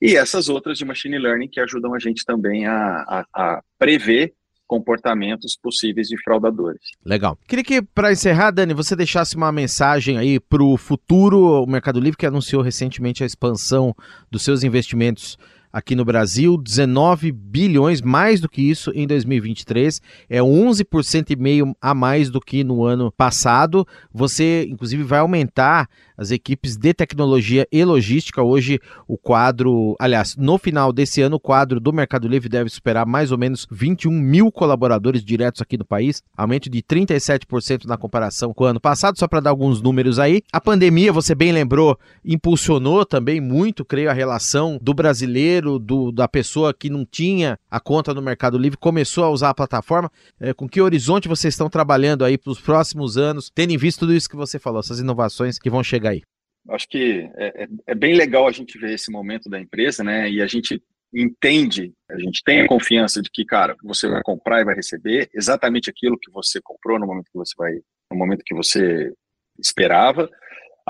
e 0.00 0.16
essas 0.16 0.48
outras 0.48 0.78
de 0.78 0.84
machine 0.84 1.18
learning 1.18 1.48
que 1.48 1.60
ajudam 1.60 1.94
a 1.94 1.98
gente 1.98 2.24
também 2.24 2.66
a, 2.66 2.76
a, 2.76 3.24
a 3.34 3.62
prever 3.78 4.32
comportamentos 4.70 5.58
possíveis 5.60 6.06
de 6.06 6.16
fraudadores. 6.22 6.80
Legal. 7.04 7.36
Queria 7.48 7.64
que, 7.64 7.82
para 7.82 8.12
encerrar, 8.12 8.52
Dani, 8.52 8.72
você 8.72 8.94
deixasse 8.94 9.34
uma 9.34 9.50
mensagem 9.50 10.16
aí 10.16 10.38
para 10.38 10.62
o 10.62 10.76
futuro, 10.76 11.64
o 11.64 11.66
Mercado 11.66 11.98
Livre 11.98 12.16
que 12.16 12.24
anunciou 12.24 12.62
recentemente 12.62 13.24
a 13.24 13.26
expansão 13.26 13.92
dos 14.30 14.42
seus 14.42 14.62
investimentos 14.62 15.36
aqui 15.72 15.94
no 15.94 16.04
Brasil, 16.04 16.56
19 16.56 17.32
bilhões, 17.32 18.00
mais 18.00 18.40
do 18.40 18.48
que 18.48 18.62
isso 18.62 18.90
em 18.94 19.06
2023, 19.06 20.00
é 20.28 20.40
11% 20.40 21.30
e 21.30 21.36
meio 21.36 21.76
a 21.80 21.94
mais 21.94 22.30
do 22.30 22.40
que 22.40 22.64
no 22.64 22.84
ano 22.84 23.12
passado. 23.12 23.86
Você, 24.12 24.66
inclusive, 24.68 25.02
vai 25.02 25.20
aumentar 25.20 25.88
as 26.20 26.30
equipes 26.30 26.76
de 26.76 26.92
tecnologia 26.92 27.66
e 27.72 27.82
logística. 27.82 28.42
Hoje, 28.42 28.78
o 29.08 29.16
quadro, 29.16 29.96
aliás, 29.98 30.36
no 30.36 30.58
final 30.58 30.92
desse 30.92 31.22
ano, 31.22 31.36
o 31.36 31.40
quadro 31.40 31.80
do 31.80 31.94
Mercado 31.94 32.28
Livre 32.28 32.46
deve 32.46 32.68
superar 32.68 33.06
mais 33.06 33.32
ou 33.32 33.38
menos 33.38 33.66
21 33.70 34.10
mil 34.10 34.52
colaboradores 34.52 35.24
diretos 35.24 35.62
aqui 35.62 35.78
no 35.78 35.84
país, 35.84 36.22
aumento 36.36 36.68
de 36.68 36.82
37% 36.82 37.86
na 37.86 37.96
comparação 37.96 38.52
com 38.52 38.64
o 38.64 38.66
ano 38.66 38.80
passado. 38.80 39.18
Só 39.18 39.26
para 39.26 39.40
dar 39.40 39.50
alguns 39.50 39.80
números 39.80 40.18
aí, 40.18 40.42
a 40.52 40.60
pandemia, 40.60 41.10
você 41.10 41.34
bem 41.34 41.52
lembrou, 41.52 41.98
impulsionou 42.22 43.06
também 43.06 43.40
muito, 43.40 43.82
creio, 43.82 44.10
a 44.10 44.14
relação 44.14 44.78
do 44.80 44.92
brasileiro, 44.92 45.59
do, 45.60 46.12
da 46.12 46.26
pessoa 46.28 46.74
que 46.74 46.90
não 46.90 47.04
tinha 47.04 47.58
a 47.70 47.80
conta 47.80 48.14
no 48.14 48.22
Mercado 48.22 48.58
Livre, 48.58 48.78
começou 48.78 49.24
a 49.24 49.30
usar 49.30 49.50
a 49.50 49.54
plataforma. 49.54 50.10
É, 50.40 50.52
com 50.52 50.68
que 50.68 50.80
horizonte 50.80 51.28
vocês 51.28 51.54
estão 51.54 51.68
trabalhando 51.68 52.24
aí 52.24 52.38
para 52.38 52.50
os 52.50 52.60
próximos 52.60 53.16
anos, 53.16 53.50
tendo 53.54 53.72
em 53.72 53.78
vista 53.78 54.00
tudo 54.00 54.14
isso 54.14 54.28
que 54.28 54.36
você 54.36 54.58
falou, 54.58 54.80
essas 54.80 55.00
inovações 55.00 55.58
que 55.58 55.70
vão 55.70 55.82
chegar 55.82 56.10
aí? 56.10 56.22
Acho 56.68 56.88
que 56.88 57.28
é, 57.36 57.64
é, 57.64 57.68
é 57.88 57.94
bem 57.94 58.14
legal 58.14 58.46
a 58.46 58.52
gente 58.52 58.78
ver 58.78 58.94
esse 58.94 59.10
momento 59.10 59.48
da 59.48 59.58
empresa, 59.58 60.04
né? 60.04 60.30
E 60.30 60.42
a 60.42 60.46
gente 60.46 60.82
entende, 61.12 61.92
a 62.08 62.18
gente 62.18 62.42
tem 62.44 62.60
a 62.60 62.68
confiança 62.68 63.20
de 63.20 63.30
que, 63.30 63.44
cara, 63.44 63.76
você 63.82 64.08
vai 64.08 64.22
comprar 64.22 64.60
e 64.60 64.64
vai 64.64 64.74
receber 64.74 65.28
exatamente 65.34 65.90
aquilo 65.90 66.18
que 66.18 66.30
você 66.30 66.60
comprou 66.62 66.98
no 66.98 67.06
momento 67.06 67.30
que 67.32 67.38
você 67.38 67.54
vai, 67.58 67.72
no 68.12 68.18
momento 68.18 68.44
que 68.44 68.54
você 68.54 69.12
esperava. 69.58 70.28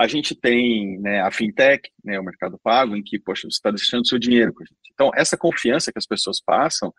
A 0.01 0.07
gente 0.07 0.33
tem 0.33 0.99
né, 0.99 1.21
a 1.21 1.29
fintech, 1.29 1.87
né, 2.03 2.19
o 2.19 2.23
mercado 2.23 2.59
pago, 2.63 2.95
em 2.95 3.03
que, 3.03 3.19
poxa, 3.19 3.43
você 3.43 3.55
está 3.55 3.69
deixando 3.69 4.07
seu 4.07 4.17
dinheiro 4.17 4.51
com 4.51 4.63
a 4.63 4.65
gente. 4.65 4.91
Então, 4.91 5.11
essa 5.13 5.37
confiança 5.37 5.91
que 5.91 5.99
as 5.99 6.07
pessoas 6.07 6.41
passam 6.43 6.91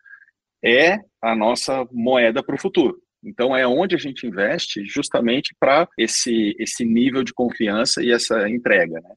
é 0.65 1.01
a 1.21 1.35
nossa 1.35 1.85
moeda 1.91 2.45
para 2.45 2.55
o 2.55 2.61
futuro. 2.61 2.97
Então, 3.25 3.57
é 3.57 3.67
onde 3.67 3.97
a 3.97 3.99
gente 3.99 4.25
investe 4.25 4.85
justamente 4.85 5.53
para 5.59 5.89
esse, 5.99 6.55
esse 6.61 6.85
nível 6.85 7.25
de 7.25 7.35
confiança 7.35 8.01
e 8.05 8.13
essa 8.13 8.49
entrega. 8.49 9.01
Né? 9.01 9.15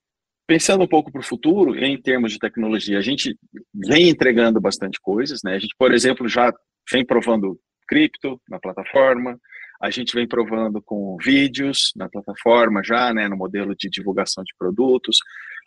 Pensando 0.48 0.84
um 0.84 0.88
pouco 0.88 1.12
para 1.12 1.22
o 1.22 1.26
futuro, 1.26 1.78
em 1.78 2.02
termos 2.02 2.32
de 2.32 2.40
tecnologia, 2.40 2.98
a 2.98 3.04
gente 3.04 3.38
vem 3.72 4.10
entregando 4.10 4.60
bastante 4.60 5.00
coisas. 5.00 5.42
Né? 5.44 5.58
A 5.58 5.60
gente, 5.60 5.76
por 5.78 5.94
exemplo, 5.94 6.28
já 6.28 6.52
vem 6.92 7.06
provando 7.06 7.60
cripto 7.88 8.42
na 8.50 8.60
plataforma, 8.60 9.40
a 9.86 9.92
gente 9.92 10.16
vem 10.16 10.28
provando 10.28 10.82
com 10.82 11.16
vídeos 11.24 11.92
na 11.96 12.10
plataforma 12.10 12.82
já, 12.84 13.14
né, 13.14 13.28
no 13.28 13.38
modelo 13.38 13.76
de 13.76 13.90
divulgação 13.90 14.44
de 14.44 14.54
produtos. 14.58 15.18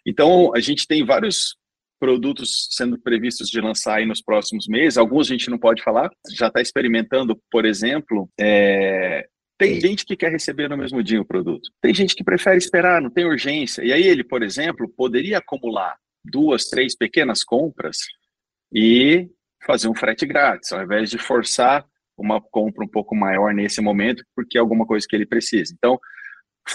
Então, 0.05 0.53
a 0.55 0.61
gente 0.61 0.87
tem 0.87 1.05
vários 1.05 1.57
produtos 2.01 2.69
sendo 2.71 2.99
previstos 2.99 3.49
de 3.49 3.61
lançar 3.61 3.99
aí 3.99 4.07
nos 4.07 4.21
próximos 4.21 4.67
meses. 4.69 4.99
Alguns 4.99 5.29
a 5.29 5.33
gente 5.33 5.51
não 5.51 5.59
pode 5.59 5.83
falar, 5.83 6.11
já 6.31 6.49
está 6.49 6.61
experimentando, 6.61 7.41
por 7.51 7.65
exemplo, 7.65 8.29
é... 8.39 9.27
tem 9.57 9.81
gente 9.81 10.05
que 10.05 10.17
quer 10.17 10.31
receber 10.31 10.69
no 10.69 10.77
mesmo 10.77 11.03
dia 11.03 11.21
o 11.21 11.27
produto. 11.27 11.71
Tem 11.81 11.95
gente 11.95 12.15
que 12.15 12.25
prefere 12.25 12.59
esperar, 12.59 13.01
não 13.01 13.11
tem 13.11 13.25
urgência. 13.25 13.83
E 13.85 13.93
aí 13.93 14.03
ele, 14.03 14.25
por 14.25 14.43
exemplo, 14.43 14.93
poderia 14.97 15.39
acumular 15.39 15.97
duas, 16.25 16.65
três 16.65 16.97
pequenas 16.97 17.45
compras 17.45 17.99
e 18.73 19.29
fazer 19.65 19.89
um 19.89 19.95
frete 19.95 20.27
grátis, 20.27 20.73
ao 20.73 20.83
invés 20.83 21.11
de 21.11 21.19
forçar 21.19 21.85
uma 22.19 22.41
compra 22.41 22.85
um 22.85 22.89
pouco 22.89 23.15
maior 23.15 23.55
nesse 23.55 23.81
momento, 23.81 24.25
porque 24.35 24.59
é 24.59 24.61
alguma 24.61 24.87
coisa 24.87 25.07
que 25.09 25.15
ele 25.15 25.27
precisa. 25.27 25.75
Então, 25.77 25.99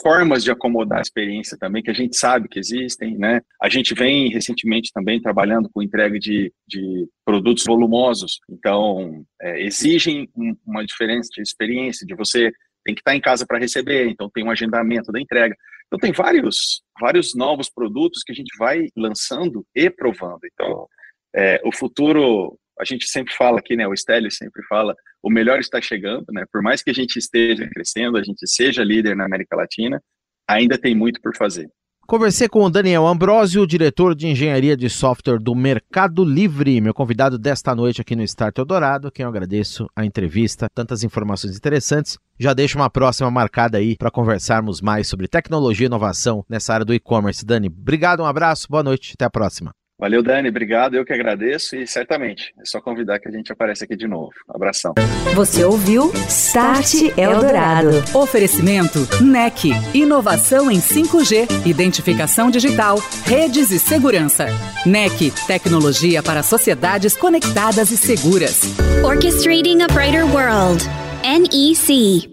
formas 0.01 0.43
de 0.43 0.51
acomodar 0.51 0.99
a 0.99 1.01
experiência 1.01 1.57
também, 1.57 1.83
que 1.83 1.91
a 1.91 1.93
gente 1.93 2.17
sabe 2.17 2.47
que 2.47 2.59
existem, 2.59 3.17
né? 3.17 3.41
A 3.61 3.69
gente 3.69 3.93
vem 3.93 4.29
recentemente 4.29 4.91
também 4.93 5.21
trabalhando 5.21 5.69
com 5.71 5.83
entrega 5.83 6.17
de, 6.17 6.51
de 6.67 7.07
produtos 7.23 7.63
volumosos, 7.65 8.39
então 8.49 9.23
é, 9.41 9.61
exigem 9.61 10.29
um, 10.35 10.55
uma 10.65 10.83
diferença 10.85 11.29
de 11.33 11.41
experiência, 11.41 12.07
de 12.07 12.15
você 12.15 12.51
tem 12.83 12.95
que 12.95 13.01
estar 13.01 13.15
em 13.15 13.21
casa 13.21 13.45
para 13.45 13.59
receber, 13.59 14.09
então 14.09 14.29
tem 14.33 14.43
um 14.43 14.51
agendamento 14.51 15.11
da 15.11 15.19
entrega. 15.19 15.55
Então 15.87 15.99
tem 15.99 16.11
vários, 16.11 16.81
vários 16.99 17.35
novos 17.35 17.69
produtos 17.69 18.23
que 18.23 18.31
a 18.31 18.35
gente 18.35 18.51
vai 18.57 18.87
lançando 18.95 19.65
e 19.75 19.89
provando. 19.89 20.41
Então, 20.51 20.87
é, 21.35 21.61
o 21.63 21.71
futuro 21.71 22.57
a 22.79 22.85
gente 22.85 23.07
sempre 23.07 23.33
fala 23.33 23.59
aqui, 23.59 23.75
né? 23.75 23.87
O 23.87 23.95
Stélio 23.95 24.31
sempre 24.31 24.63
fala, 24.67 24.95
o 25.21 25.29
melhor 25.29 25.59
está 25.59 25.81
chegando, 25.81 26.25
né? 26.31 26.43
Por 26.51 26.61
mais 26.61 26.81
que 26.81 26.89
a 26.89 26.93
gente 26.93 27.17
esteja 27.17 27.67
crescendo, 27.69 28.17
a 28.17 28.23
gente 28.23 28.47
seja 28.47 28.83
líder 28.83 29.15
na 29.15 29.25
América 29.25 29.55
Latina, 29.55 30.01
ainda 30.47 30.77
tem 30.77 30.95
muito 30.95 31.21
por 31.21 31.35
fazer. 31.35 31.69
Conversei 32.05 32.49
com 32.49 32.61
o 32.61 32.69
Daniel 32.69 33.07
Ambrosio, 33.07 33.65
diretor 33.65 34.13
de 34.13 34.27
engenharia 34.27 34.75
de 34.75 34.89
software 34.89 35.39
do 35.39 35.55
Mercado 35.55 36.25
Livre, 36.25 36.81
meu 36.81 36.93
convidado 36.93 37.39
desta 37.39 37.73
noite 37.73 38.01
aqui 38.01 38.13
no 38.13 38.23
Start 38.23 38.57
Eldorado, 38.57 39.09
quem 39.09 39.23
eu 39.23 39.29
agradeço 39.29 39.87
a 39.95 40.03
entrevista, 40.03 40.67
tantas 40.75 41.01
informações 41.05 41.55
interessantes. 41.55 42.17
Já 42.37 42.53
deixo 42.53 42.77
uma 42.77 42.89
próxima 42.89 43.31
marcada 43.31 43.77
aí 43.77 43.95
para 43.95 44.11
conversarmos 44.11 44.81
mais 44.81 45.07
sobre 45.07 45.29
tecnologia 45.29 45.85
e 45.85 45.87
inovação 45.87 46.43
nessa 46.49 46.73
área 46.73 46.85
do 46.85 46.93
e-commerce. 46.93 47.45
Dani, 47.45 47.67
obrigado, 47.67 48.21
um 48.21 48.25
abraço, 48.25 48.67
boa 48.69 48.83
noite, 48.83 49.13
até 49.15 49.23
a 49.23 49.29
próxima. 49.29 49.71
Valeu, 49.99 50.23
Dani. 50.23 50.49
Obrigado. 50.49 50.95
Eu 50.95 51.05
que 51.05 51.13
agradeço 51.13 51.75
e 51.75 51.87
certamente 51.87 52.53
é 52.59 52.65
só 52.65 52.81
convidar 52.81 53.19
que 53.19 53.29
a 53.29 53.31
gente 53.31 53.51
aparece 53.51 53.83
aqui 53.83 53.95
de 53.95 54.07
novo. 54.07 54.31
abração. 54.49 54.93
Você 55.35 55.63
ouviu 55.63 56.11
Start 56.27 57.17
Eldorado. 57.17 57.89
Oferecimento 58.13 58.99
NEC. 59.23 59.71
Inovação 59.93 60.69
em 60.69 60.79
5G, 60.79 61.65
identificação 61.65 62.49
digital, 62.49 62.97
redes 63.25 63.71
e 63.71 63.79
segurança. 63.79 64.47
NEC. 64.85 65.31
Tecnologia 65.47 66.21
para 66.23 66.43
sociedades 66.43 67.15
conectadas 67.15 67.91
e 67.91 67.97
seguras. 67.97 68.61
Orchestrating 69.03 69.81
a 69.83 69.87
Brighter 69.87 70.25
World. 70.25 70.83
NEC. 71.23 72.32